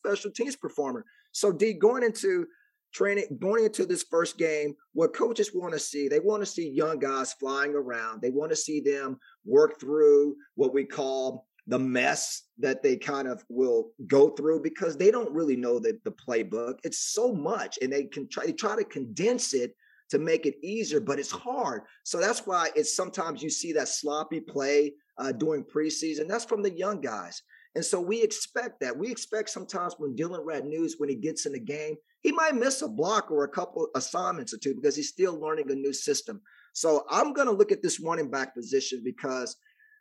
special 0.05 0.33
teams 0.33 0.57
performer. 0.57 1.05
So, 1.31 1.53
D, 1.53 1.73
going 1.73 2.03
into 2.03 2.47
training, 2.95 3.27
going 3.41 3.65
into 3.65 3.85
this 3.85 4.05
first 4.11 4.39
game, 4.39 4.75
what 4.93 5.15
coaches 5.15 5.51
want 5.53 5.75
to 5.75 5.79
see, 5.79 6.09
they 6.09 6.21
want 6.21 6.43
to 6.43 6.47
see 6.47 6.71
young 6.71 6.99
guys 6.99 7.33
flying 7.35 7.75
around. 7.75 8.23
They 8.23 8.31
want 8.31 8.51
to 8.51 8.57
see 8.57 8.81
them 8.81 9.19
work 9.45 9.81
through 9.81 10.37
what 10.55 10.73
we 10.73 10.85
call 10.85 11.47
the 11.67 11.79
mess 11.79 12.43
that 12.59 12.83
they 12.83 12.97
kind 12.97 13.27
of 13.27 13.43
will 13.49 13.91
go 14.07 14.31
through 14.31 14.63
because 14.63 14.97
they 14.97 15.11
don't 15.11 15.33
really 15.33 15.57
know 15.57 15.79
the, 15.79 15.99
the 16.05 16.13
playbook. 16.13 16.79
It's 16.85 17.13
so 17.13 17.33
much, 17.35 17.79
and 17.83 17.93
they 17.93 18.05
can 18.05 18.29
try, 18.29 18.47
they 18.47 18.53
try 18.53 18.77
to 18.77 18.85
condense 18.85 19.55
it 19.55 19.75
to 20.11 20.19
make 20.19 20.47
it 20.47 20.57
easier, 20.63 21.01
but 21.01 21.19
it's 21.19 21.31
hard. 21.31 21.83
So 22.05 22.21
that's 22.21 22.47
why 22.47 22.69
it's 22.77 22.95
sometimes 22.95 23.43
you 23.43 23.51
see 23.51 23.73
that 23.73 23.89
sloppy 23.89 24.41
play 24.41 24.93
uh, 25.19 25.33
during 25.33 25.65
preseason. 25.65 26.29
That's 26.29 26.45
from 26.45 26.63
the 26.63 26.71
young 26.71 27.01
guys. 27.01 27.43
And 27.75 27.85
so 27.85 28.01
we 28.01 28.23
expect 28.23 28.81
that. 28.81 28.97
We 28.97 29.11
expect 29.11 29.51
sometimes 29.51 29.95
when 29.99 30.15
Dillon 30.15 30.47
Radunz, 30.47 30.93
when 30.99 31.09
he 31.09 31.17
gets 31.17 31.47
in 31.47 31.53
the 31.53 31.59
game, 31.59 31.97
he 32.25 32.33
might 32.33 32.57
miss 32.57 32.81
a 32.81 32.89
block 32.89 33.31
or 33.31 33.45
a 33.45 33.49
couple 33.49 33.87
assignments 33.95 34.55
or 34.55 34.57
two 34.57 34.75
because 34.75 34.97
he's 34.97 35.11
still 35.11 35.39
learning 35.39 35.71
a 35.71 35.75
new 35.75 35.93
system. 35.93 36.41
So 36.73 37.05
I'm 37.11 37.35
going 37.35 37.47
to 37.47 37.53
look 37.53 37.71
at 37.71 37.83
this 37.83 38.01
running 38.01 38.31
back 38.31 38.55
position 38.55 39.03
because 39.05 39.57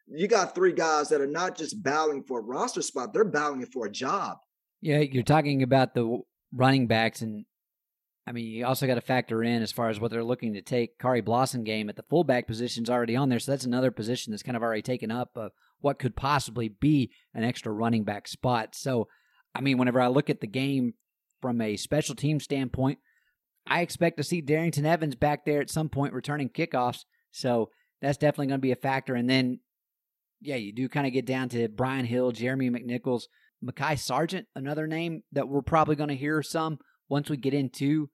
you 0.08 0.30
got 0.30 0.56
three 0.56 0.72
guys 0.72 1.10
that 1.10 1.20
are 1.20 1.28
not 1.28 1.58
just 1.58 1.84
battling 1.84 2.24
for 2.24 2.40
a 2.40 2.44
roster 2.44 2.82
spot, 2.82 3.14
they're 3.14 3.26
battling 3.26 3.66
for 3.66 3.86
a 3.86 3.92
job. 3.92 4.38
Yeah, 4.82 5.00
you're 5.00 5.24
talking 5.24 5.64
about 5.64 5.96
the 5.96 6.22
running 6.54 6.88
backs, 6.88 7.22
and 7.22 7.46
I 8.26 8.32
mean, 8.32 8.46
you 8.46 8.66
also 8.66 8.88
got 8.88 8.96
to 8.96 9.02
factor 9.02 9.44
in 9.44 9.62
as 9.62 9.74
far 9.74 9.90
as 9.90 10.00
what 10.00 10.10
they're 10.10 10.24
looking 10.24 10.54
to 10.54 10.62
take. 10.62 10.98
Khari 11.00 11.22
Blasingame 11.22 11.90
at 11.90 11.98
the 11.98 12.04
fullback 12.04 12.48
position's 12.48 12.90
already 12.90 13.18
on 13.18 13.28
there, 13.28 13.40
so 13.40 13.52
that's 13.52 13.66
another 13.66 13.92
position 13.92 14.32
that's 14.32 14.44
kind 14.44 14.58
of 14.58 14.64
already 14.64 14.82
taken 14.82 15.12
up 15.12 15.32
of 15.36 15.52
what 15.82 16.00
could 16.00 16.16
possibly 16.16 16.70
be 16.70 17.12
an 17.34 17.44
extra 17.44 17.72
running 17.72 18.06
back 18.06 18.30
spot. 18.30 18.76
So, 18.76 19.10
I 19.54 19.60
mean, 19.60 19.78
whenever 19.78 20.00
I 20.00 20.08
look 20.08 20.30
at 20.30 20.40
the 20.40 20.48
game 20.48 20.94
from 21.44 21.60
a 21.60 21.76
special 21.76 22.16
team 22.16 22.40
standpoint, 22.40 23.00
I 23.68 23.82
expect 23.82 24.16
to 24.16 24.24
see 24.24 24.42
Darrynton 24.42 24.86
Evans 24.86 25.16
back 25.16 25.44
there 25.44 25.60
at 25.60 25.70
some 25.70 25.90
point 25.90 26.14
returning 26.14 26.48
kickoffs. 26.48 27.04
So 27.32 27.70
that's 28.02 28.18
definitely 28.18 28.48
going 28.48 28.60
to 28.60 28.66
be 28.66 28.72
a 28.72 28.78
factor. 28.78 29.14
And 29.14 29.30
then, 29.30 29.60
yeah, 30.40 30.56
you 30.56 30.74
do 30.74 30.88
kind 30.88 31.06
of 31.06 31.12
get 31.12 31.26
down 31.26 31.50
to 31.50 31.68
Brian 31.68 32.06
Hill, 32.06 32.32
Jeremy 32.32 32.70
McNichols, 32.70 33.24
Mekhi 33.62 34.00
Sargent, 34.00 34.48
another 34.56 34.88
name 34.88 35.24
that 35.34 35.50
we're 35.50 35.62
probably 35.62 35.98
going 35.98 36.08
to 36.08 36.16
hear 36.16 36.42
some 36.42 36.80
once 37.10 37.30
we 37.30 37.36
get 37.36 37.54
into 37.54 38.10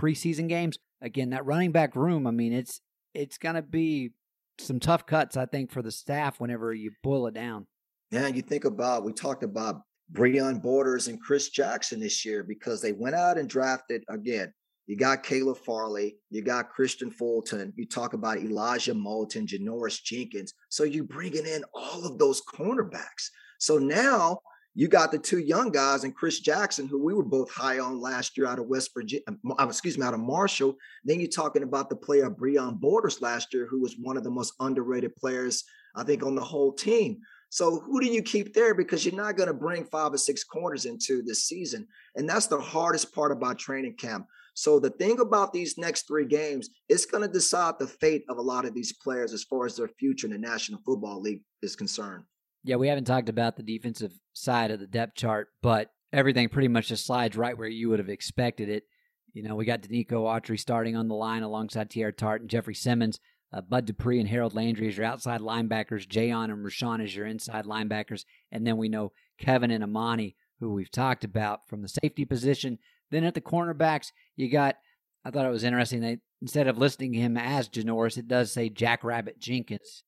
preseason 0.00 0.48
games. 0.48 0.76
Again, 1.00 1.30
that 1.30 1.46
running 1.46 1.70
back 1.70 1.94
room, 1.94 2.26
I 2.26 2.32
mean, 2.32 2.52
it's 2.52 2.80
it's 3.14 3.38
going 3.38 3.54
to 3.54 3.62
be 3.62 4.10
some 4.58 4.80
tough 4.80 5.06
cuts, 5.06 5.36
I 5.36 5.46
think, 5.46 5.70
for 5.70 5.82
the 5.82 5.92
staff 5.92 6.40
whenever 6.40 6.74
you 6.74 6.90
boil 7.04 7.28
it 7.28 7.34
down. 7.34 7.68
Yeah, 8.10 8.26
you 8.26 8.42
think 8.42 8.64
about 8.64 9.04
we 9.04 9.12
talked 9.12 9.44
about 9.44 9.82
Breon 10.12 10.60
Borders 10.62 11.08
and 11.08 11.20
Chris 11.20 11.48
Jackson 11.48 12.00
this 12.00 12.24
year 12.24 12.42
because 12.42 12.82
they 12.82 12.92
went 12.92 13.14
out 13.14 13.38
and 13.38 13.48
drafted 13.48 14.04
again. 14.08 14.52
You 14.86 14.96
got 14.96 15.22
Caleb 15.22 15.58
Farley, 15.58 16.16
you 16.30 16.42
got 16.42 16.74
Kristian 16.76 17.12
Fulton, 17.12 17.72
you 17.76 17.86
talk 17.86 18.14
about 18.14 18.38
Elijah 18.38 18.94
Molden, 18.94 19.46
Janoris 19.46 20.02
Jenkins. 20.02 20.54
So 20.68 20.84
you're 20.84 21.04
bringing 21.04 21.46
in 21.46 21.64
all 21.72 22.04
of 22.04 22.18
those 22.18 22.42
cornerbacks. 22.42 23.30
So 23.58 23.78
now 23.78 24.40
you 24.74 24.88
got 24.88 25.12
the 25.12 25.18
two 25.18 25.38
young 25.38 25.70
guys 25.70 26.04
and 26.04 26.14
Chris 26.14 26.40
Jackson, 26.40 26.88
who 26.88 27.02
we 27.02 27.14
were 27.14 27.22
both 27.22 27.50
high 27.50 27.78
on 27.78 28.00
last 28.00 28.36
year 28.36 28.46
out 28.46 28.58
of 28.58 28.66
West 28.66 28.90
Virginia, 28.94 29.22
um, 29.28 29.38
uh, 29.58 29.66
excuse 29.66 29.98
me, 29.98 30.04
out 30.04 30.14
of 30.14 30.20
Marshall. 30.20 30.76
Then 31.04 31.20
you're 31.20 31.28
talking 31.28 31.62
about 31.62 31.88
the 31.88 31.96
player 31.96 32.30
Breon 32.30 32.80
Borders 32.80 33.20
last 33.20 33.52
year, 33.52 33.66
who 33.70 33.80
was 33.80 33.96
one 34.00 34.16
of 34.16 34.24
the 34.24 34.30
most 34.30 34.54
underrated 34.60 35.14
players, 35.16 35.62
I 35.94 36.04
think, 36.04 36.24
on 36.24 36.34
the 36.34 36.42
whole 36.42 36.72
team. 36.72 37.20
So 37.52 37.80
who 37.80 38.00
do 38.00 38.06
you 38.06 38.22
keep 38.22 38.54
there? 38.54 38.74
Because 38.74 39.04
you're 39.04 39.14
not 39.14 39.36
going 39.36 39.46
to 39.48 39.52
bring 39.52 39.84
five 39.84 40.14
or 40.14 40.16
six 40.16 40.42
corners 40.42 40.86
into 40.86 41.20
this 41.20 41.44
season. 41.44 41.86
And 42.16 42.26
that's 42.26 42.46
the 42.46 42.58
hardest 42.58 43.14
part 43.14 43.30
about 43.30 43.58
training 43.58 43.96
camp. 43.96 44.24
So 44.54 44.80
the 44.80 44.88
thing 44.88 45.20
about 45.20 45.52
these 45.52 45.76
next 45.76 46.08
three 46.08 46.24
games, 46.24 46.70
it's 46.88 47.04
going 47.04 47.20
to 47.20 47.30
decide 47.30 47.74
the 47.78 47.86
fate 47.86 48.22
of 48.30 48.38
a 48.38 48.42
lot 48.42 48.64
of 48.64 48.72
these 48.72 48.94
players 48.94 49.34
as 49.34 49.44
far 49.44 49.66
as 49.66 49.76
their 49.76 49.88
future 49.98 50.26
in 50.28 50.32
the 50.32 50.38
National 50.38 50.80
Football 50.80 51.20
League 51.20 51.42
is 51.60 51.76
concerned. 51.76 52.24
Yeah, 52.64 52.76
we 52.76 52.88
haven't 52.88 53.04
talked 53.04 53.28
about 53.28 53.58
the 53.58 53.62
defensive 53.62 54.12
side 54.32 54.70
of 54.70 54.80
the 54.80 54.86
depth 54.86 55.16
chart, 55.16 55.48
but 55.60 55.90
everything 56.10 56.48
pretty 56.48 56.68
much 56.68 56.88
just 56.88 57.04
slides 57.04 57.36
right 57.36 57.58
where 57.58 57.68
you 57.68 57.90
would 57.90 57.98
have 57.98 58.08
expected 58.08 58.70
it. 58.70 58.84
You 59.34 59.42
know, 59.42 59.56
we 59.56 59.66
got 59.66 59.82
Denico 59.82 60.24
Autry 60.24 60.58
starting 60.58 60.96
on 60.96 61.08
the 61.08 61.14
line 61.14 61.42
alongside 61.42 61.90
Teair 61.90 62.16
Tart 62.16 62.40
and 62.40 62.48
Jeffrey 62.48 62.74
Simmons. 62.74 63.20
Uh, 63.52 63.60
Bud 63.60 63.84
Dupree 63.84 64.18
and 64.18 64.28
Harold 64.28 64.54
Landry 64.54 64.88
as 64.88 64.96
your 64.96 65.06
outside 65.06 65.40
linebackers. 65.40 66.06
Jayon 66.06 66.50
and 66.50 66.64
Rashaan 66.64 67.02
as 67.02 67.14
your 67.14 67.26
inside 67.26 67.66
linebackers. 67.66 68.24
And 68.50 68.66
then 68.66 68.78
we 68.78 68.88
know 68.88 69.12
Kevin 69.38 69.70
and 69.70 69.84
Amani, 69.84 70.36
who 70.60 70.72
we've 70.72 70.90
talked 70.90 71.24
about 71.24 71.68
from 71.68 71.82
the 71.82 71.88
safety 71.88 72.24
position. 72.24 72.78
Then 73.10 73.24
at 73.24 73.34
the 73.34 73.40
cornerbacks, 73.40 74.12
you 74.36 74.50
got, 74.50 74.76
I 75.24 75.30
thought 75.30 75.44
it 75.44 75.50
was 75.50 75.64
interesting 75.64 76.00
that 76.00 76.20
instead 76.40 76.66
of 76.66 76.78
listing 76.78 77.12
him 77.12 77.36
as 77.36 77.68
Janoris, 77.68 78.16
it 78.16 78.26
does 78.26 78.50
say 78.52 78.70
Jack 78.70 79.04
Rabbit 79.04 79.38
Jenkins. 79.38 80.02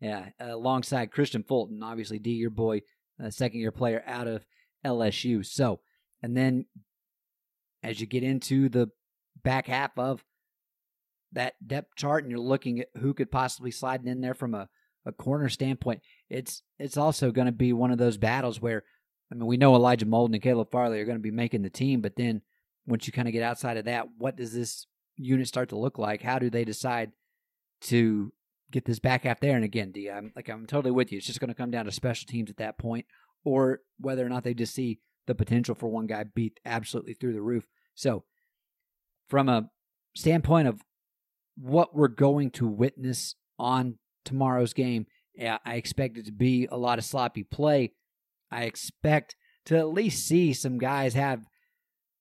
Yeah, 0.00 0.28
alongside 0.38 1.10
Kristian 1.10 1.46
Fulton, 1.46 1.82
obviously 1.82 2.18
D, 2.18 2.32
your 2.32 2.50
boy, 2.50 2.82
uh, 3.22 3.30
second 3.30 3.60
year 3.60 3.72
player 3.72 4.04
out 4.06 4.26
of 4.26 4.44
LSU. 4.84 5.44
So, 5.46 5.80
and 6.22 6.36
then 6.36 6.66
as 7.82 8.00
you 8.00 8.06
get 8.06 8.22
into 8.22 8.68
the 8.68 8.88
back 9.42 9.66
half 9.66 9.98
of 9.98 10.24
that 11.34 11.54
depth 11.66 11.94
chart 11.96 12.24
and 12.24 12.30
you're 12.30 12.40
looking 12.40 12.80
at 12.80 12.88
who 12.98 13.14
could 13.14 13.30
possibly 13.30 13.70
slide 13.70 14.04
in 14.04 14.20
there 14.20 14.34
from 14.34 14.54
a, 14.54 14.68
a 15.04 15.12
corner 15.12 15.48
standpoint, 15.48 16.00
it's 16.30 16.62
it's 16.78 16.96
also 16.96 17.30
going 17.30 17.46
to 17.46 17.52
be 17.52 17.72
one 17.72 17.90
of 17.90 17.98
those 17.98 18.16
battles 18.16 18.60
where 18.60 18.84
I 19.30 19.34
mean 19.34 19.46
we 19.46 19.56
know 19.56 19.74
Elijah 19.74 20.06
Molden 20.06 20.34
and 20.34 20.42
Caleb 20.42 20.70
Farley 20.70 21.00
are 21.00 21.04
going 21.04 21.18
to 21.18 21.22
be 21.22 21.30
making 21.30 21.62
the 21.62 21.70
team, 21.70 22.00
but 22.00 22.16
then 22.16 22.42
once 22.86 23.06
you 23.06 23.12
kind 23.12 23.28
of 23.28 23.32
get 23.32 23.42
outside 23.42 23.76
of 23.76 23.84
that, 23.86 24.06
what 24.18 24.36
does 24.36 24.52
this 24.52 24.86
unit 25.16 25.48
start 25.48 25.70
to 25.70 25.78
look 25.78 25.98
like? 25.98 26.22
How 26.22 26.38
do 26.38 26.50
they 26.50 26.64
decide 26.64 27.12
to 27.82 28.32
get 28.70 28.84
this 28.84 28.98
back 28.98 29.26
out 29.26 29.40
there? 29.40 29.56
And 29.56 29.64
again, 29.64 29.92
D, 29.92 30.10
I'm 30.10 30.32
like 30.34 30.48
I'm 30.48 30.66
totally 30.66 30.92
with 30.92 31.12
you. 31.12 31.18
It's 31.18 31.26
just 31.26 31.40
going 31.40 31.48
to 31.48 31.54
come 31.54 31.70
down 31.70 31.86
to 31.86 31.92
special 31.92 32.26
teams 32.26 32.50
at 32.50 32.56
that 32.58 32.78
point, 32.78 33.06
or 33.44 33.80
whether 33.98 34.24
or 34.24 34.28
not 34.28 34.44
they 34.44 34.54
just 34.54 34.74
see 34.74 35.00
the 35.26 35.34
potential 35.34 35.74
for 35.74 35.88
one 35.88 36.06
guy 36.06 36.24
beat 36.24 36.60
absolutely 36.64 37.14
through 37.14 37.32
the 37.32 37.42
roof. 37.42 37.64
So, 37.94 38.24
from 39.28 39.48
a 39.48 39.70
standpoint 40.14 40.68
of 40.68 40.82
what 41.56 41.94
we're 41.94 42.08
going 42.08 42.50
to 42.52 42.66
witness 42.66 43.34
on 43.58 43.98
tomorrow's 44.24 44.72
game. 44.72 45.06
I 45.40 45.74
expect 45.74 46.18
it 46.18 46.26
to 46.26 46.32
be 46.32 46.68
a 46.70 46.76
lot 46.76 46.98
of 46.98 47.04
sloppy 47.04 47.42
play. 47.44 47.92
I 48.50 48.64
expect 48.64 49.36
to 49.66 49.76
at 49.78 49.88
least 49.88 50.26
see 50.26 50.52
some 50.52 50.78
guys 50.78 51.14
have 51.14 51.44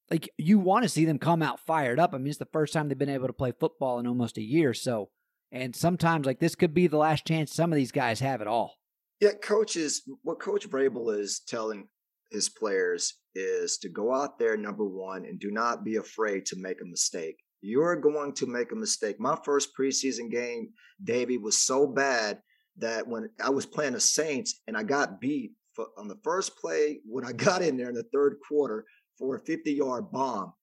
like 0.10 0.30
you 0.38 0.60
want 0.60 0.84
to 0.84 0.90
see 0.90 1.06
them 1.06 1.18
come 1.18 1.42
out 1.42 1.60
fired 1.60 2.00
up. 2.00 2.14
I 2.14 2.18
mean, 2.18 2.28
it's 2.28 2.38
the 2.38 2.46
first 2.46 2.74
time 2.74 2.88
they've 2.88 2.98
been 2.98 3.10
able 3.10 3.28
to 3.28 3.34
play 3.34 3.54
football 3.58 4.00
in 4.00 4.08
almost 4.08 4.38
a 4.38 4.44
year. 4.44 4.74
So, 4.74 5.10
and 5.52 5.76
sometimes 5.76 6.26
like 6.26 6.40
this 6.40 6.56
could 6.56 6.74
be 6.74 6.88
the 6.88 6.98
last 6.98 7.26
chance 7.26 7.54
some 7.54 7.72
of 7.72 7.78
these 7.78 7.92
guys 7.92 8.20
have 8.20 8.42
at 8.42 8.48
all. 8.48 8.76
Yeah, 9.20 9.32
coaches, 9.42 10.04
what 10.24 10.40
Coach 10.40 10.70
Vrabel 10.70 11.18
is 11.18 11.42
telling 11.48 11.88
his 12.32 12.50
players 12.50 13.14
is 13.36 13.78
to 13.78 13.90
go 13.90 14.14
out 14.14 14.38
there, 14.38 14.58
number 14.58 14.86
one, 14.86 15.26
and 15.26 15.40
do 15.40 15.52
not 15.52 15.84
be 15.84 15.96
afraid 15.96 16.46
to 16.48 16.58
make 16.58 16.82
a 16.82 16.86
mistake 16.86 17.38
you're 17.64 17.96
going 17.96 18.34
to 18.34 18.46
make 18.46 18.72
a 18.72 18.76
mistake. 18.76 19.20
My 19.20 19.38
first 19.44 19.70
preseason 19.78 20.30
game, 20.30 20.70
Davey, 21.04 21.38
was 21.38 21.58
so 21.58 21.88
bad 21.88 22.40
that 22.78 23.08
when 23.08 23.30
I 23.44 23.50
was 23.50 23.66
playing 23.66 23.94
the 23.94 24.02
Saints 24.02 24.62
and 24.68 24.76
I 24.76 24.84
got 24.84 25.22
beat 25.22 25.54
for, 25.74 25.88
on 25.98 26.10
the 26.10 26.20
first 26.24 26.58
play 26.58 27.00
when 27.06 27.26
I 27.26 27.32
got 27.34 27.62
in 27.62 27.78
there 27.78 27.90
in 27.90 27.96
the 27.96 28.06
third 28.14 28.38
quarter 28.48 28.86
for 29.18 29.38
a 29.38 29.40
50 29.40 29.72
yard 29.72 30.12
bomb. 30.12 30.54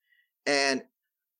And 0.46 0.82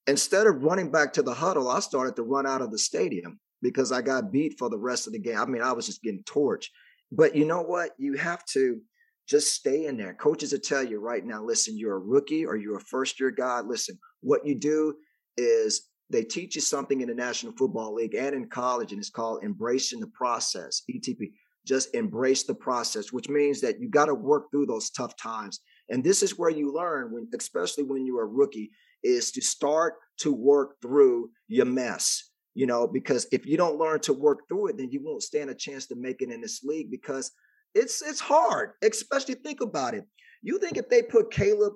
instead 0.07 0.47
of 0.47 0.63
running 0.63 0.91
back 0.91 1.13
to 1.15 1.23
the 1.23 1.35
huddle, 1.35 1.69
I 1.69 1.81
started 1.81 2.17
to 2.17 2.23
run 2.23 2.47
out 2.47 2.63
of 2.63 2.71
the 2.71 2.79
stadium 2.79 3.39
because 3.61 3.93
I 3.93 4.01
got 4.01 4.33
beat 4.33 4.59
for 4.59 4.71
the 4.71 4.79
rest 4.79 5.07
of 5.07 5.13
the 5.13 5.19
game. 5.19 5.37
I 5.37 5.45
mean, 5.45 5.63
I 5.63 5.73
was 5.73 5.87
just 5.87 6.03
getting 6.03 6.25
torched. 6.25 6.69
But 7.13 7.37
you 7.37 7.45
know 7.45 7.61
what? 7.61 7.91
You 7.99 8.15
have 8.15 8.47
to 8.53 8.81
just 9.29 9.53
stay 9.53 9.87
in 9.87 9.99
there. 9.99 10.15
Coaches 10.15 10.53
will 10.53 10.61
tell 10.61 10.83
you 10.83 11.01
right 11.01 11.25
now 11.25 11.45
listen, 11.45 11.77
you're 11.77 11.97
a 11.97 11.99
rookie 11.99 12.47
or 12.47 12.57
you're 12.57 12.79
a 12.79 12.85
first 12.85 13.21
year 13.21 13.31
guy. 13.31 13.61
Listen, 13.61 13.99
what 14.23 14.47
you 14.47 14.59
do 14.59 14.95
is 15.41 15.89
they 16.11 16.25
teach 16.25 16.57
you 16.57 16.61
something 16.61 17.01
in 17.01 17.09
the 17.09 17.15
National 17.15 17.53
Football 17.57 17.95
League 17.95 18.15
and 18.15 18.35
in 18.35 18.49
college, 18.49 18.93
and 18.93 19.01
it's 19.01 19.11
called 19.11 19.45
embracing 19.45 20.01
the 20.01 20.09
process, 20.09 20.83
ETP. 20.91 21.33
Just 21.67 21.95
embrace 21.95 22.45
the 22.45 22.55
process, 22.55 23.13
which 23.13 23.29
means 23.29 23.61
that 23.61 23.81
you 23.81 23.89
got 23.89 24.07
to 24.07 24.15
work 24.15 24.51
through 24.51 24.67
those 24.67 24.91
tough 24.91 25.17
times. 25.17 25.61
And 25.89 26.03
this 26.03 26.23
is 26.23 26.39
where 26.39 26.51
you 26.51 26.73
learn, 26.73 27.13
when, 27.13 27.29
especially 27.39 27.85
when 27.85 28.07
you're 28.07 28.25
a 28.25 28.27
rookie, 28.27 28.71
is 29.05 29.31
to 29.33 29.41
start 29.41 29.95
to 30.19 30.33
work 30.33 30.77
through 30.83 31.31
your 31.49 31.67
mess. 31.67 32.31
You 32.55 32.67
know, 32.67 32.89
because 32.89 33.29
if 33.31 33.47
you 33.47 33.57
don't 33.57 33.79
learn 33.79 34.01
to 34.01 34.13
work 34.13 34.41
through 34.49 34.69
it, 34.69 34.79
then 34.79 34.91
you 34.91 35.01
won't 35.05 35.23
stand 35.23 35.51
a 35.51 35.55
chance 35.55 35.87
to 35.87 35.95
make 35.95 36.21
it 36.21 36.31
in 36.31 36.41
this 36.41 36.63
league 36.65 36.91
because 36.91 37.31
it's 37.75 38.03
it's 38.03 38.19
hard. 38.19 38.73
Especially 38.83 39.35
think 39.35 39.61
about 39.61 39.95
it. 39.95 40.05
You 40.43 40.59
think 40.59 40.77
if 40.77 40.89
they 40.89 41.03
put 41.03 41.31
Caleb 41.31 41.75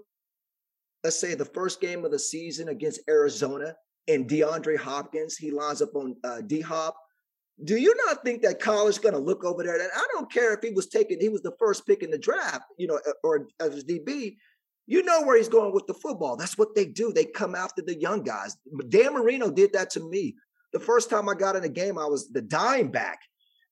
let's 1.05 1.21
say 1.21 1.35
the 1.35 1.45
first 1.45 1.81
game 1.81 2.05
of 2.05 2.11
the 2.11 2.19
season 2.19 2.71
against 2.71 3.03
Arizona 3.09 3.77
and 4.09 4.29
DeAndre 4.29 4.79
Hopkins, 4.79 5.37
he 5.37 5.51
lines 5.51 5.83
up 5.83 5.95
on 5.95 6.17
uh, 6.25 6.41
D 6.41 6.61
Hop. 6.63 6.97
Do 7.63 7.77
you 7.77 7.95
not 8.07 8.25
think 8.25 8.43
that 8.43 8.61
Kyler's 8.61 8.99
going 8.99 9.15
to 9.15 9.21
look 9.21 9.45
over 9.45 9.63
there? 9.63 9.75
And 9.75 9.91
I 9.95 10.07
don't 10.13 10.33
care 10.33 10.55
if 10.55 10.61
he 10.63 10.71
was 10.71 10.89
taken, 10.89 11.21
he 11.21 11.29
was 11.29 11.43
the 11.43 11.55
first 11.59 11.87
pick 11.87 12.03
in 12.03 12.11
the 12.11 12.19
draft, 12.19 12.65
you 12.79 12.89
know, 12.89 12.99
or 13.23 13.47
as 13.61 13.85
DB. 13.85 14.37
You 14.87 15.03
know 15.03 15.23
where 15.23 15.37
he's 15.37 15.49
going 15.49 15.73
with 15.73 15.87
the 15.87 15.95
football. 15.95 16.37
That's 16.37 16.59
what 16.59 16.75
they 16.75 16.85
do. 16.85 17.13
They 17.13 17.25
come 17.25 17.55
after 17.55 17.81
the 17.81 17.99
young 17.99 18.23
guys. 18.23 18.57
Dan 18.89 19.15
Marino 19.15 19.51
did 19.51 19.73
that 19.75 19.91
to 19.91 20.01
me. 20.11 20.35
The 20.73 20.81
first 20.81 21.09
time 21.09 21.29
I 21.29 21.35
got 21.35 21.57
in 21.57 21.65
a 21.65 21.69
game, 21.69 21.99
I 21.99 22.07
was 22.07 22.29
the 22.31 22.43
dime 22.43 22.89
back. 22.89 23.21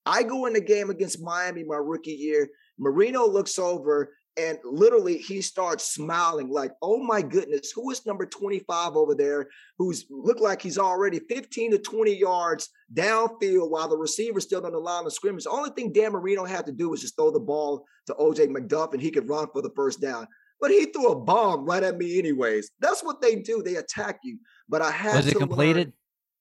I 0.07 0.23
go 0.23 0.47
in 0.47 0.53
the 0.53 0.61
game 0.61 0.89
against 0.89 1.21
Miami 1.21 1.65
my 1.65 1.77
rookie 1.77 2.13
year. 2.13 2.49
Marino 2.79 3.27
looks 3.27 3.59
over 3.59 4.11
and 4.39 4.59
literally 4.65 5.19
he 5.19 5.43
starts 5.43 5.93
smiling 5.93 6.49
like 6.49 6.73
oh 6.81 7.03
my 7.03 7.21
goodness 7.21 7.71
who 7.73 7.91
is 7.91 8.07
number 8.07 8.25
25 8.25 8.97
over 8.97 9.15
there 9.15 9.49
who's 9.79 10.07
looked 10.11 10.41
like 10.41 10.63
he's 10.63 10.79
already 10.79 11.19
15 11.29 11.73
to 11.73 11.79
20 11.79 12.15
yards 12.15 12.71
downfield 12.95 13.71
while 13.71 13.89
the 13.89 13.97
receiver's 13.97 14.45
still 14.45 14.65
on 14.65 14.73
the 14.73 14.79
line 14.79 15.05
of 15.05 15.13
scrimmage 15.13 15.45
the 15.45 15.51
only 15.51 15.71
thing 15.71 15.93
dan 15.93 16.13
marino 16.13 16.45
had 16.45 16.67
to 16.67 16.73
do 16.73 16.89
was 16.89 17.03
just 17.03 17.17
throw 17.17 17.31
the 17.31 17.41
ball 17.41 17.85
to 18.07 18.15
oj 18.15 18.39
mcduff 18.49 18.93
and 18.93 19.03
he 19.03 19.11
could 19.11 19.29
run 19.29 19.47
for 19.53 19.61
the 19.61 19.73
first 19.77 20.01
down 20.01 20.27
but 20.61 20.71
he 20.71 20.87
threw 20.87 21.09
a 21.09 21.19
bomb 21.19 21.67
right 21.67 21.83
at 21.83 21.99
me 21.99 22.19
anyways 22.19 22.71
that's 22.81 23.03
what 23.03 23.21
they 23.21 23.37
do 23.37 23.63
they 23.63 23.77
attack 23.77 24.21
you 24.23 24.39
but 24.69 24.81
i 24.81 24.91
had 24.91 25.17
was 25.17 25.27
it 25.27 25.37
completed 25.37 25.89
learn, 25.89 25.93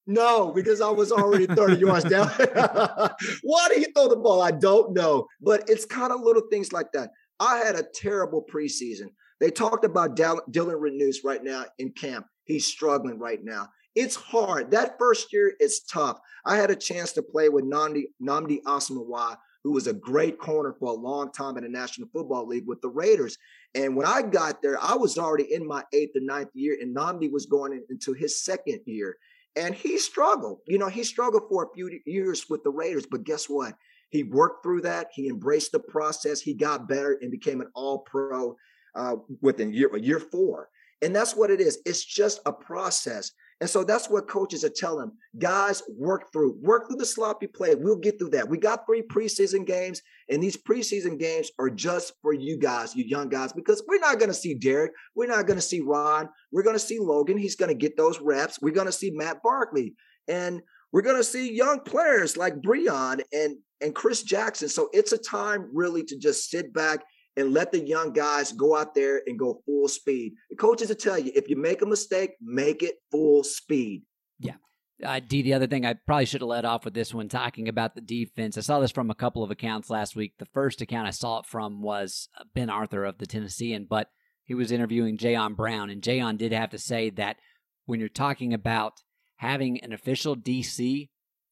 no, 0.07 0.51
because 0.51 0.81
I 0.81 0.89
was 0.89 1.11
already 1.11 1.45
30 1.45 1.77
yards 1.77 2.05
down. 2.05 2.27
Why 3.43 3.67
did 3.69 3.77
he 3.77 3.91
throw 3.93 4.09
the 4.09 4.17
ball? 4.17 4.41
I 4.41 4.51
don't 4.51 4.93
know. 4.93 5.27
But 5.39 5.69
it's 5.69 5.85
kind 5.85 6.11
of 6.11 6.21
little 6.21 6.41
things 6.49 6.73
like 6.73 6.91
that. 6.93 7.11
I 7.41 7.57
had 7.57 7.75
a 7.75 7.83
terrible 7.83 8.45
preseason. 8.49 9.09
They 9.39 9.49
talked 9.49 9.83
about 9.83 10.15
Dillon 10.15 10.45
Radunz 10.51 11.17
right 11.25 11.43
now 11.43 11.65
in 11.79 11.91
camp. 11.91 12.27
He's 12.43 12.67
struggling 12.67 13.17
right 13.17 13.43
now. 13.43 13.69
It's 13.95 14.15
hard. 14.15 14.69
That 14.69 14.99
first 14.99 15.33
year, 15.33 15.53
it's 15.59 15.83
tough. 15.85 16.19
I 16.45 16.55
had 16.55 16.69
a 16.69 16.75
chance 16.75 17.11
to 17.13 17.23
play 17.23 17.49
with 17.49 17.65
Nnamdi, 17.65 18.03
Nnamdi 18.21 18.61
Asomugha, 18.63 19.37
who 19.63 19.71
was 19.71 19.87
a 19.87 19.93
great 19.93 20.37
corner 20.37 20.75
for 20.79 20.89
a 20.89 20.95
long 20.95 21.31
time 21.31 21.57
in 21.57 21.63
the 21.63 21.69
National 21.69 22.07
Football 22.13 22.47
League 22.47 22.67
with 22.67 22.79
the 22.81 22.89
Raiders. 22.89 23.37
And 23.73 23.95
when 23.95 24.05
I 24.05 24.21
got 24.21 24.61
there, 24.61 24.77
I 24.79 24.93
was 24.93 25.17
already 25.17 25.51
in 25.51 25.67
my 25.67 25.83
eighth 25.93 26.15
or 26.15 26.21
ninth 26.21 26.49
year, 26.53 26.77
and 26.79 26.95
Nnamdi 26.95 27.31
was 27.31 27.47
going 27.47 27.73
in, 27.73 27.83
into 27.89 28.13
his 28.13 28.43
second 28.43 28.81
year. 28.85 29.17
And 29.55 29.75
he 29.75 29.97
struggled. 29.97 30.59
You 30.67 30.77
know, 30.77 30.87
he 30.87 31.03
struggled 31.03 31.43
for 31.49 31.65
a 31.65 31.73
few 31.73 31.99
years 32.05 32.45
with 32.49 32.63
the 32.63 32.69
Raiders, 32.69 33.05
but 33.09 33.23
guess 33.23 33.45
what? 33.45 33.75
He 34.09 34.23
worked 34.23 34.63
through 34.63 34.81
that. 34.81 35.07
He 35.13 35.27
embraced 35.27 35.71
the 35.71 35.79
process. 35.79 36.41
He 36.41 36.53
got 36.53 36.87
better 36.87 37.17
and 37.21 37.31
became 37.31 37.61
an 37.61 37.69
all 37.73 37.99
pro 37.99 38.55
uh, 38.95 39.15
within 39.41 39.73
year, 39.73 39.95
year 39.97 40.19
four. 40.19 40.69
And 41.01 41.15
that's 41.15 41.35
what 41.35 41.49
it 41.49 41.59
is. 41.59 41.79
It's 41.85 42.03
just 42.03 42.41
a 42.45 42.53
process. 42.53 43.31
And 43.61 43.69
so 43.69 43.83
that's 43.83 44.09
what 44.09 44.27
coaches 44.27 44.65
are 44.65 44.69
telling 44.69 45.11
guys 45.37 45.83
work 45.95 46.33
through, 46.33 46.57
work 46.61 46.87
through 46.87 46.97
the 46.97 47.05
sloppy 47.05 47.45
play. 47.45 47.75
We'll 47.75 47.95
get 47.95 48.17
through 48.17 48.31
that. 48.31 48.49
We 48.49 48.57
got 48.57 48.87
three 48.87 49.03
preseason 49.03 49.67
games, 49.67 50.01
and 50.29 50.41
these 50.41 50.57
preseason 50.57 51.19
games 51.19 51.51
are 51.59 51.69
just 51.69 52.13
for 52.23 52.33
you 52.33 52.57
guys, 52.57 52.95
you 52.95 53.05
young 53.05 53.29
guys, 53.29 53.53
because 53.53 53.83
we're 53.87 53.99
not 53.99 54.17
going 54.17 54.31
to 54.31 54.35
see 54.35 54.55
Derek. 54.55 54.93
We're 55.15 55.27
not 55.27 55.45
going 55.45 55.59
to 55.59 55.65
see 55.65 55.79
Ron. 55.79 56.27
We're 56.51 56.63
going 56.63 56.75
to 56.75 56.79
see 56.79 56.99
Logan. 56.99 57.37
He's 57.37 57.55
going 57.55 57.69
to 57.69 57.75
get 57.75 57.95
those 57.95 58.19
reps. 58.19 58.59
We're 58.59 58.73
going 58.73 58.87
to 58.87 58.91
see 58.91 59.11
Matt 59.11 59.43
Barkley. 59.43 59.93
And 60.27 60.61
we're 60.91 61.03
going 61.03 61.17
to 61.17 61.23
see 61.23 61.53
young 61.53 61.81
players 61.81 62.35
like 62.35 62.61
Breon 62.61 63.21
and, 63.31 63.57
and 63.79 63.93
Chris 63.93 64.23
Jackson. 64.23 64.69
So 64.69 64.89
it's 64.91 65.11
a 65.11 65.17
time 65.19 65.69
really 65.71 66.03
to 66.05 66.17
just 66.17 66.49
sit 66.49 66.73
back 66.73 67.03
and 67.41 67.53
let 67.53 67.71
the 67.71 67.79
young 67.79 68.13
guys 68.13 68.51
go 68.51 68.77
out 68.77 68.95
there 68.95 69.21
and 69.25 69.37
go 69.37 69.61
full 69.65 69.87
speed. 69.87 70.33
The 70.49 70.55
coaches 70.55 70.89
will 70.89 70.95
tell 70.95 71.17
you 71.17 71.31
if 71.35 71.49
you 71.49 71.57
make 71.57 71.81
a 71.81 71.85
mistake, 71.85 72.31
make 72.39 72.83
it 72.83 72.95
full 73.11 73.43
speed. 73.43 74.03
Yeah. 74.39 74.55
Uh, 75.03 75.19
D, 75.19 75.41
the 75.41 75.55
other 75.55 75.67
thing 75.67 75.85
I 75.85 75.95
probably 76.05 76.25
should 76.25 76.41
have 76.41 76.47
led 76.47 76.65
off 76.65 76.85
with 76.85 76.93
this 76.93 77.13
one, 77.13 77.27
talking 77.27 77.67
about 77.67 77.95
the 77.95 78.01
defense. 78.01 78.57
I 78.57 78.61
saw 78.61 78.79
this 78.79 78.91
from 78.91 79.09
a 79.09 79.15
couple 79.15 79.43
of 79.43 79.49
accounts 79.49 79.89
last 79.89 80.15
week. 80.15 80.33
The 80.37 80.45
first 80.45 80.81
account 80.81 81.07
I 81.07 81.11
saw 81.11 81.39
it 81.39 81.45
from 81.47 81.81
was 81.81 82.29
uh, 82.39 82.43
Ben 82.53 82.69
Arthur 82.69 83.03
of 83.05 83.17
the 83.17 83.25
Tennessean, 83.25 83.87
but 83.89 84.09
he 84.43 84.53
was 84.53 84.71
interviewing 84.71 85.17
Jayon 85.17 85.55
Brown, 85.55 85.89
and 85.89 86.01
Jayon 86.01 86.37
did 86.37 86.51
have 86.51 86.69
to 86.69 86.77
say 86.77 87.09
that 87.11 87.37
when 87.85 87.99
you're 87.99 88.09
talking 88.09 88.53
about 88.53 89.01
having 89.37 89.79
an 89.79 89.91
official 89.91 90.35
DC, 90.35 91.09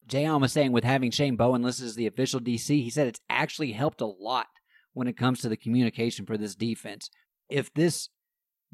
Jayon 0.08 0.40
was 0.40 0.52
saying 0.52 0.70
with 0.70 0.84
having 0.84 1.10
Shane 1.10 1.36
Bowen 1.36 1.62
listed 1.62 1.86
as 1.86 1.96
the 1.96 2.06
official 2.06 2.40
DC, 2.40 2.68
he 2.68 2.90
said 2.90 3.08
it's 3.08 3.20
actually 3.28 3.72
helped 3.72 4.00
a 4.00 4.06
lot 4.06 4.46
when 4.92 5.08
it 5.08 5.16
comes 5.16 5.40
to 5.40 5.48
the 5.48 5.56
communication 5.56 6.26
for 6.26 6.36
this 6.36 6.54
defense. 6.54 7.10
If 7.48 7.72
this 7.74 8.08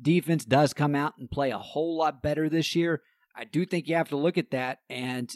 defense 0.00 0.44
does 0.44 0.74
come 0.74 0.94
out 0.94 1.14
and 1.18 1.30
play 1.30 1.50
a 1.50 1.58
whole 1.58 1.96
lot 1.96 2.22
better 2.22 2.48
this 2.48 2.74
year, 2.74 3.02
I 3.34 3.44
do 3.44 3.64
think 3.66 3.88
you 3.88 3.96
have 3.96 4.08
to 4.10 4.16
look 4.16 4.38
at 4.38 4.50
that 4.50 4.78
and 4.88 5.34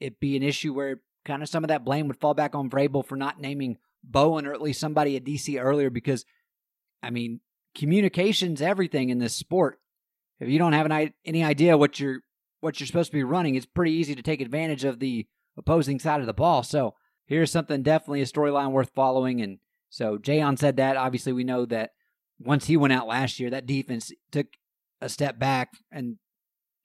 it 0.00 0.20
be 0.20 0.36
an 0.36 0.42
issue 0.42 0.74
where 0.74 1.00
kind 1.24 1.42
of 1.42 1.48
some 1.48 1.64
of 1.64 1.68
that 1.68 1.84
blame 1.84 2.08
would 2.08 2.20
fall 2.20 2.34
back 2.34 2.54
on 2.54 2.68
Vrabel 2.68 3.04
for 3.04 3.16
not 3.16 3.40
naming 3.40 3.78
Bowen 4.02 4.46
or 4.46 4.52
at 4.52 4.62
least 4.62 4.80
somebody 4.80 5.16
at 5.16 5.24
DC 5.24 5.62
earlier 5.62 5.90
because, 5.90 6.24
I 7.02 7.10
mean, 7.10 7.40
communication's 7.74 8.60
everything 8.60 9.10
in 9.10 9.18
this 9.18 9.34
sport. 9.34 9.78
If 10.40 10.48
you 10.48 10.58
don't 10.58 10.72
have 10.72 10.90
an, 10.90 11.12
any 11.24 11.44
idea 11.44 11.78
what 11.78 12.00
you're 12.00 12.20
what 12.60 12.78
you're 12.78 12.86
supposed 12.86 13.10
to 13.10 13.16
be 13.16 13.24
running, 13.24 13.54
it's 13.54 13.66
pretty 13.66 13.92
easy 13.92 14.14
to 14.14 14.22
take 14.22 14.40
advantage 14.40 14.84
of 14.84 15.00
the 15.00 15.26
opposing 15.56 15.98
side 15.98 16.20
of 16.20 16.26
the 16.26 16.32
ball. 16.32 16.62
So 16.62 16.94
here's 17.26 17.50
something 17.50 17.82
definitely 17.82 18.22
a 18.22 18.26
storyline 18.26 18.70
worth 18.70 18.90
following 18.94 19.40
and 19.40 19.58
so 19.92 20.16
Jayon 20.16 20.58
said 20.58 20.78
that. 20.78 20.96
Obviously, 20.96 21.34
we 21.34 21.44
know 21.44 21.66
that 21.66 21.90
once 22.40 22.66
he 22.66 22.78
went 22.78 22.94
out 22.94 23.06
last 23.06 23.38
year, 23.38 23.50
that 23.50 23.66
defense 23.66 24.10
took 24.32 24.46
a 25.02 25.08
step 25.10 25.38
back. 25.38 25.68
And 25.92 26.16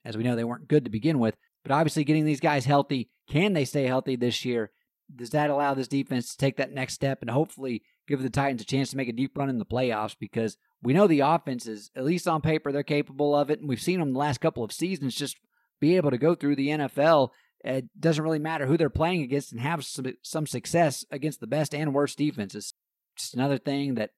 as 0.04 0.14
we 0.14 0.22
know, 0.22 0.36
they 0.36 0.44
weren't 0.44 0.68
good 0.68 0.84
to 0.84 0.90
begin 0.90 1.18
with. 1.18 1.34
But 1.64 1.72
obviously, 1.72 2.04
getting 2.04 2.26
these 2.26 2.38
guys 2.38 2.66
healthy, 2.66 3.08
can 3.28 3.54
they 3.54 3.64
stay 3.64 3.84
healthy 3.84 4.14
this 4.14 4.44
year? 4.44 4.70
Does 5.12 5.30
that 5.30 5.48
allow 5.48 5.72
this 5.72 5.88
defense 5.88 6.32
to 6.32 6.36
take 6.36 6.58
that 6.58 6.74
next 6.74 6.92
step 6.92 7.22
and 7.22 7.30
hopefully 7.30 7.82
give 8.06 8.22
the 8.22 8.28
Titans 8.28 8.60
a 8.60 8.66
chance 8.66 8.90
to 8.90 8.96
make 8.98 9.08
a 9.08 9.12
deep 9.14 9.38
run 9.38 9.48
in 9.48 9.58
the 9.58 9.64
playoffs? 9.64 10.14
Because 10.20 10.58
we 10.82 10.92
know 10.92 11.06
the 11.06 11.20
offense 11.20 11.66
is, 11.66 11.90
at 11.96 12.04
least 12.04 12.28
on 12.28 12.42
paper, 12.42 12.72
they're 12.72 12.82
capable 12.82 13.34
of 13.34 13.48
it. 13.48 13.58
And 13.58 13.70
we've 13.70 13.80
seen 13.80 14.00
them 14.00 14.12
the 14.12 14.18
last 14.18 14.42
couple 14.42 14.62
of 14.62 14.70
seasons 14.70 15.14
just 15.14 15.38
be 15.80 15.96
able 15.96 16.10
to 16.10 16.18
go 16.18 16.34
through 16.34 16.56
the 16.56 16.68
NFL. 16.68 17.30
It 17.64 17.86
doesn't 17.98 18.22
really 18.22 18.38
matter 18.38 18.66
who 18.66 18.76
they're 18.76 18.90
playing 18.90 19.22
against 19.22 19.50
and 19.50 19.62
have 19.62 19.82
some, 19.86 20.12
some 20.22 20.46
success 20.46 21.06
against 21.10 21.40
the 21.40 21.46
best 21.46 21.74
and 21.74 21.94
worst 21.94 22.18
defenses 22.18 22.74
just 23.18 23.34
another 23.34 23.58
thing 23.58 23.96
that 23.96 24.10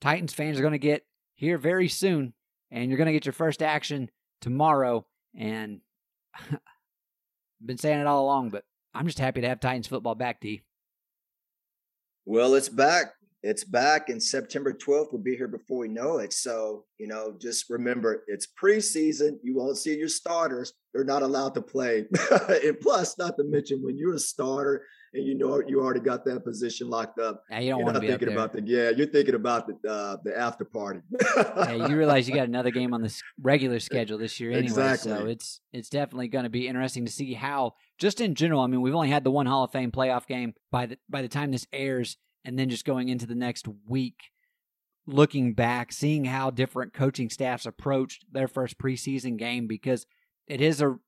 Titans 0.00 0.32
fans 0.32 0.58
are 0.58 0.62
going 0.62 0.72
to 0.72 0.78
get 0.78 1.04
here 1.34 1.58
very 1.58 1.88
soon, 1.88 2.32
and 2.70 2.90
you're 2.90 2.98
going 2.98 3.06
to 3.06 3.12
get 3.12 3.26
your 3.26 3.32
first 3.32 3.62
action 3.62 4.10
tomorrow. 4.40 5.06
And 5.34 5.80
been 7.64 7.78
saying 7.78 8.00
it 8.00 8.06
all 8.06 8.24
along, 8.24 8.50
but 8.50 8.64
I'm 8.94 9.06
just 9.06 9.18
happy 9.18 9.40
to 9.40 9.48
have 9.48 9.60
Titans 9.60 9.86
football 9.86 10.14
back, 10.14 10.40
D. 10.40 10.62
Well, 12.24 12.54
it's 12.54 12.68
back. 12.68 13.12
It's 13.42 13.62
back, 13.62 14.08
and 14.08 14.20
September 14.20 14.72
12th 14.72 15.12
will 15.12 15.20
be 15.20 15.36
here 15.36 15.46
before 15.46 15.78
we 15.78 15.88
know 15.88 16.18
it. 16.18 16.32
So, 16.32 16.84
you 16.98 17.06
know, 17.06 17.36
just 17.40 17.70
remember 17.70 18.24
it's 18.26 18.48
preseason. 18.60 19.38
You 19.42 19.54
won't 19.54 19.76
see 19.76 19.96
your 19.96 20.08
starters. 20.08 20.72
They're 20.92 21.04
not 21.04 21.22
allowed 21.22 21.54
to 21.54 21.62
play. 21.62 22.06
and 22.64 22.80
plus, 22.80 23.16
not 23.18 23.36
to 23.36 23.44
mention, 23.44 23.84
when 23.84 23.96
you're 23.96 24.14
a 24.14 24.18
starter 24.18 24.82
and 25.16 25.26
you 25.26 25.34
know 25.34 25.62
you 25.66 25.80
already 25.80 26.00
got 26.00 26.24
that 26.26 26.44
position 26.44 26.88
locked 26.88 27.18
up. 27.18 27.42
Yeah, 27.50 27.60
you 27.60 27.70
don't 27.70 27.84
want 27.84 27.94
to 27.94 28.00
be 28.00 28.08
thinking 28.08 28.32
about 28.32 28.52
the 28.52 28.62
yeah. 28.62 28.90
You're 28.90 29.06
thinking 29.06 29.34
about 29.34 29.66
the 29.66 29.90
uh, 29.90 30.16
the 30.22 30.38
after 30.38 30.64
party. 30.64 31.00
yeah, 31.36 31.88
you 31.88 31.96
realize 31.96 32.28
you 32.28 32.34
got 32.34 32.48
another 32.48 32.70
game 32.70 32.92
on 32.92 33.02
the 33.02 33.22
regular 33.40 33.80
schedule 33.80 34.18
this 34.18 34.38
year 34.38 34.52
anyway, 34.52 34.66
exactly. 34.66 35.12
so 35.12 35.26
it's 35.26 35.60
it's 35.72 35.88
definitely 35.88 36.28
going 36.28 36.44
to 36.44 36.50
be 36.50 36.68
interesting 36.68 37.06
to 37.06 37.12
see 37.12 37.34
how 37.34 37.72
just 37.98 38.20
in 38.20 38.34
general. 38.34 38.60
I 38.60 38.66
mean, 38.66 38.82
we've 38.82 38.94
only 38.94 39.10
had 39.10 39.24
the 39.24 39.30
one 39.30 39.46
Hall 39.46 39.64
of 39.64 39.72
Fame 39.72 39.90
playoff 39.90 40.26
game 40.26 40.54
by 40.70 40.86
the 40.86 40.98
by 41.08 41.22
the 41.22 41.28
time 41.28 41.50
this 41.50 41.66
airs, 41.72 42.16
and 42.44 42.58
then 42.58 42.68
just 42.68 42.84
going 42.84 43.08
into 43.08 43.26
the 43.26 43.34
next 43.34 43.66
week. 43.88 44.16
Looking 45.08 45.54
back, 45.54 45.92
seeing 45.92 46.24
how 46.24 46.50
different 46.50 46.92
coaching 46.92 47.30
staffs 47.30 47.64
approached 47.64 48.24
their 48.32 48.48
first 48.48 48.76
preseason 48.76 49.36
game 49.36 49.68
because 49.68 50.04
it 50.48 50.60
is 50.60 50.82
a 50.82 50.98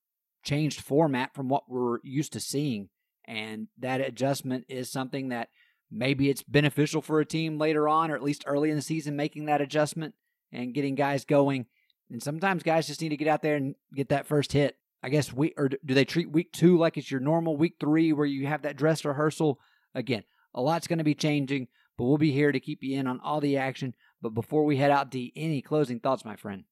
changed 0.44 0.80
format 0.80 1.34
from 1.34 1.48
what 1.48 1.64
we're 1.68 1.98
used 2.04 2.32
to 2.34 2.38
seeing 2.38 2.90
and 3.28 3.68
that 3.78 4.00
adjustment 4.00 4.64
is 4.68 4.90
something 4.90 5.28
that 5.28 5.50
maybe 5.90 6.30
it's 6.30 6.42
beneficial 6.42 7.02
for 7.02 7.20
a 7.20 7.26
team 7.26 7.58
later 7.58 7.86
on, 7.86 8.10
or 8.10 8.16
at 8.16 8.22
least 8.22 8.44
early 8.46 8.70
in 8.70 8.76
the 8.76 8.82
season, 8.82 9.16
making 9.16 9.44
that 9.46 9.60
adjustment 9.60 10.14
and 10.50 10.72
getting 10.72 10.94
guys 10.94 11.26
going. 11.26 11.66
And 12.10 12.22
sometimes 12.22 12.62
guys 12.62 12.86
just 12.86 13.02
need 13.02 13.10
to 13.10 13.18
get 13.18 13.28
out 13.28 13.42
there 13.42 13.56
and 13.56 13.74
get 13.94 14.08
that 14.08 14.26
first 14.26 14.52
hit. 14.52 14.76
I 15.02 15.10
guess 15.10 15.30
we 15.30 15.52
or 15.58 15.68
do 15.68 15.94
they 15.94 16.06
treat 16.06 16.32
week 16.32 16.52
two 16.52 16.78
like 16.78 16.96
it's 16.96 17.10
your 17.10 17.20
normal 17.20 17.56
week 17.56 17.74
three 17.78 18.14
where 18.14 18.26
you 18.26 18.46
have 18.46 18.62
that 18.62 18.78
dress 18.78 19.04
rehearsal? 19.04 19.60
Again, 19.94 20.24
a 20.54 20.62
lot's 20.62 20.86
going 20.86 20.98
to 20.98 21.04
be 21.04 21.14
changing, 21.14 21.68
but 21.98 22.04
we'll 22.04 22.16
be 22.16 22.32
here 22.32 22.50
to 22.50 22.58
keep 22.58 22.82
you 22.82 22.98
in 22.98 23.06
on 23.06 23.20
all 23.20 23.40
the 23.40 23.58
action. 23.58 23.94
But 24.22 24.30
before 24.30 24.64
we 24.64 24.78
head 24.78 24.90
out, 24.90 25.10
D, 25.10 25.34
any 25.36 25.60
closing 25.60 26.00
thoughts, 26.00 26.24
my 26.24 26.34
friend? 26.34 26.64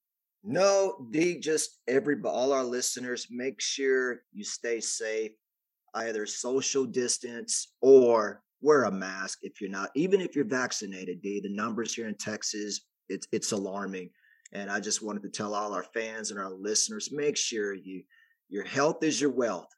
No, 0.43 1.07
D, 1.11 1.39
just 1.39 1.81
every 1.87 2.17
all 2.25 2.53
our 2.53 2.65
listeners, 2.65 3.27
make 3.31 3.61
sure 3.61 4.23
you 4.33 4.43
stay 4.43 4.81
safe 4.81 5.33
either 5.97 6.27
social 6.27 6.85
distance 6.85 7.75
or 7.81 8.43
wear 8.61 8.85
a 8.85 8.91
mask 8.91 9.39
if 9.43 9.61
you're 9.61 9.71
not 9.71 9.91
even 9.95 10.21
if 10.21 10.35
you're 10.35 10.45
vaccinated 10.45 11.21
d 11.21 11.41
the 11.41 11.55
numbers 11.55 11.95
here 11.95 12.09
in 12.09 12.15
texas 12.15 12.87
it's 13.09 13.27
it's 13.33 13.53
alarming. 13.53 14.11
And 14.53 14.71
i 14.71 14.81
just 14.81 15.03
wanted 15.03 15.23
to 15.25 15.31
tell 15.31 15.55
all 15.55 15.73
our 15.73 15.85
fans 15.95 16.31
and 16.31 16.41
our 16.41 16.51
listeners 16.51 17.11
make 17.13 17.37
sure 17.37 17.75
you 17.75 18.03
your 18.49 18.65
health 18.65 19.03
is 19.03 19.21
your 19.21 19.31
wealth. 19.31 19.69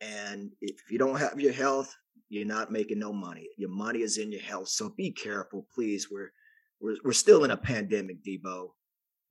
And 0.00 0.50
if 0.60 0.76
you 0.90 0.98
don't 0.98 1.18
have 1.18 1.40
your 1.40 1.52
health 1.52 1.94
you're 2.28 2.46
not 2.46 2.72
making 2.72 2.98
no 2.98 3.12
money. 3.12 3.46
Your 3.58 3.68
money 3.68 4.00
is 4.00 4.16
in 4.16 4.32
your 4.32 4.40
health. 4.40 4.68
So 4.68 4.88
be 4.96 5.10
careful 5.10 5.66
please. 5.74 6.08
We're 6.10 6.32
we're, 6.80 6.96
we're 7.04 7.12
still 7.12 7.44
in 7.44 7.50
a 7.50 7.56
pandemic 7.56 8.24
debo. 8.24 8.68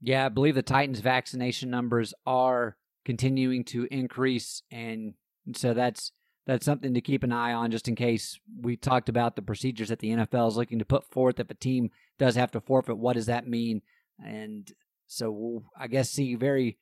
Yeah 0.01 0.25
i 0.25 0.29
believe 0.29 0.55
the 0.55 0.61
titans 0.61 0.99
vaccination 0.99 1.69
numbers 1.69 2.13
are 2.25 2.75
continuing 3.05 3.63
to 3.65 3.87
increase. 3.91 4.61
And 4.71 5.13
so 5.55 5.73
that's 5.73 6.11
that's 6.45 6.65
something 6.65 6.93
to 6.93 7.01
keep 7.01 7.23
an 7.23 7.31
eye 7.31 7.53
on 7.53 7.71
just 7.71 7.87
in 7.87 7.95
case 7.95 8.39
we 8.61 8.75
talked 8.75 9.09
about 9.09 9.35
the 9.35 9.41
procedures 9.41 9.89
that 9.89 9.99
the 9.99 10.09
NFL 10.09 10.49
is 10.49 10.57
looking 10.57 10.79
to 10.79 10.85
put 10.85 11.09
forth. 11.11 11.39
If 11.39 11.51
a 11.51 11.55
team 11.55 11.91
does 12.17 12.35
have 12.35 12.51
to 12.51 12.61
forfeit, 12.61 12.97
what 12.97 13.13
does 13.13 13.27
that 13.27 13.47
mean? 13.47 13.81
And 14.23 14.71
so 15.07 15.31
we'll, 15.31 15.63
I 15.77 15.87
guess, 15.87 16.09
see 16.09 16.35
very, 16.35 16.77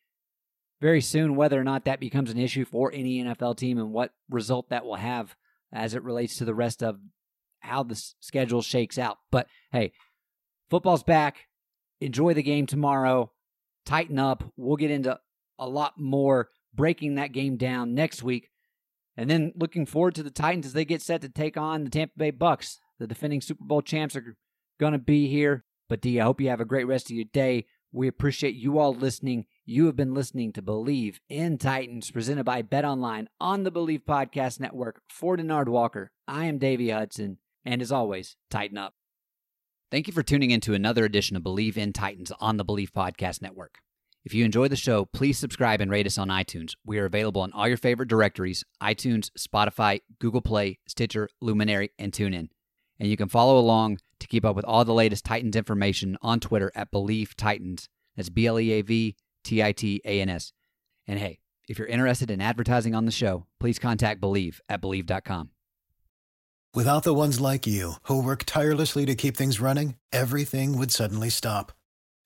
very 0.82 1.02
soon 1.02 1.36
whether 1.36 1.60
or 1.60 1.64
not 1.64 1.86
that 1.86 2.00
becomes 2.00 2.32
an 2.32 2.40
issue 2.40 2.64
for 2.64 2.92
any 2.94 3.22
NFL 3.22 3.58
team 3.58 3.78
and 3.78 3.92
what 3.92 4.14
result 4.30 4.70
that 4.70 4.86
will 4.86 4.96
have 4.96 5.36
as 5.74 5.94
it 5.94 6.04
relates 6.04 6.38
to 6.38 6.46
the 6.46 6.56
rest 6.56 6.82
of 6.82 6.98
how 7.60 7.84
the 7.84 8.02
schedule 8.20 8.62
shakes 8.62 8.98
out. 8.98 9.18
But 9.30 9.48
hey, 9.74 9.92
football's 10.70 11.04
back. 11.04 11.48
Enjoy 12.00 12.34
the 12.34 12.44
game 12.44 12.66
tomorrow. 12.66 13.32
Tighten 13.86 14.20
up. 14.20 14.44
We'll 14.56 14.78
get 14.78 14.92
into 14.92 15.20
a 15.58 15.68
lot 15.68 16.00
more 16.00 16.50
breaking 16.74 17.16
that 17.16 17.34
game 17.34 17.58
down 17.58 17.94
next 17.94 18.24
week 18.24 18.50
and 19.20 19.30
then 19.30 19.52
looking 19.54 19.86
forward 19.86 20.16
to 20.16 20.24
the 20.24 20.32
Titans 20.32 20.66
as 20.66 20.72
they 20.72 20.86
get 20.86 21.02
set 21.02 21.20
to 21.22 21.30
take 21.30 21.58
on 21.58 21.84
the 21.84 21.90
Tampa 21.90 22.14
Bay 22.16 22.32
Bucks. 22.32 22.80
The 23.00 23.06
defending 23.06 23.42
Super 23.42 23.66
Bowl 23.66 23.82
champs 23.82 24.16
are 24.16 24.38
going 24.80 24.94
to 24.94 24.98
be 24.98 25.28
here. 25.28 25.66
But 25.90 26.00
D, 26.00 26.22
I 26.22 26.24
hope 26.24 26.40
you 26.40 26.48
have 26.48 26.62
a 26.62 26.66
great 26.66 26.88
rest 26.88 27.12
of 27.12 27.18
your 27.18 27.26
day. 27.34 27.66
We 27.92 28.08
appreciate 28.08 28.56
you 28.56 28.80
all 28.80 28.94
listening. 28.94 29.46
You 29.66 29.88
have 29.88 29.98
been 29.98 30.14
listening 30.14 30.54
to 30.54 30.62
Bleav 30.62 31.18
in 31.28 31.58
Titans, 31.58 32.12
presented 32.12 32.46
by 32.46 32.62
Bet 32.62 32.86
Online 32.86 33.28
on 33.42 33.64
the 33.64 33.74
Bleav 33.74 34.06
Podcast 34.06 34.62
Network. 34.62 35.02
For 35.10 35.36
Denard 35.36 35.68
Walker, 35.68 36.12
I 36.26 36.46
am 36.46 36.58
Davey 36.58 36.90
Hudson, 36.90 37.40
and 37.66 37.82
as 37.82 37.92
always, 37.92 38.38
tighten 38.50 38.78
up. 38.78 38.94
Thank 39.92 40.08
you 40.08 40.14
for 40.14 40.24
tuning 40.24 40.52
in 40.52 40.62
to 40.62 40.74
another 40.74 41.04
edition 41.04 41.36
of 41.36 41.44
Bleav 41.44 41.76
in 41.76 41.92
Titans 41.92 42.32
on 42.40 42.56
the 42.56 42.64
Bleav 42.64 42.92
Podcast 42.92 43.42
Network. 43.42 43.80
If 44.26 44.34
you 44.34 44.44
enjoy 44.44 44.68
the 44.68 44.76
show, 44.76 45.06
please 45.06 45.38
subscribe 45.38 45.82
and 45.82 45.90
rate 45.90 46.06
us 46.06 46.18
on 46.18 46.28
iTunes. 46.28 46.74
We 46.86 47.00
are 47.00 47.06
available 47.06 47.42
on 47.42 47.54
all 47.54 47.68
your 47.68 47.78
favorite 47.78 48.10
directories 48.10 48.64
iTunes, 48.84 49.30
Spotify, 49.38 50.02
Google 50.20 50.42
Play, 50.42 50.80
Stitcher, 50.88 51.30
Luminary, 51.42 51.92
and 51.98 52.12
TuneIn. 52.12 52.50
And 53.00 53.10
you 53.10 53.16
can 53.16 53.30
follow 53.30 53.58
along 53.58 54.00
to 54.20 54.28
keep 54.28 54.44
up 54.44 54.56
with 54.56 54.66
all 54.66 54.84
the 54.84 54.94
latest 54.94 55.24
Titans 55.24 55.56
information 55.56 56.18
on 56.22 56.40
Twitter 56.40 56.72
at 56.76 56.92
Bleav 56.92 57.34
Titans. 57.36 57.88
That's 58.18 58.30
B 58.30 58.46
L 58.48 58.60
E 58.60 58.72
A 58.74 58.82
V 58.82 59.16
T 59.44 59.64
I 59.64 59.72
T 59.72 60.02
A 60.04 60.22
N 60.22 60.30
S. 60.30 60.52
And 61.08 61.18
hey, 61.18 61.40
if 61.70 61.80
you're 61.80 61.88
interested 61.88 62.30
in 62.30 62.42
advertising 62.42 62.94
on 62.94 63.06
the 63.06 63.12
show, 63.12 63.46
please 63.60 63.80
contact 63.80 64.20
Believe 64.20 64.60
at 64.68 64.82
Believe.com. 64.82 65.52
Without 66.76 67.04
the 67.04 67.16
ones 67.16 67.40
like 67.40 67.66
you, 67.66 67.94
who 68.04 68.22
work 68.22 68.44
tirelessly 68.46 69.06
to 69.06 69.16
keep 69.16 69.36
things 69.36 69.60
running, 69.60 69.96
everything 70.12 70.78
would 70.78 70.92
suddenly 70.92 71.30
stop. 71.30 71.72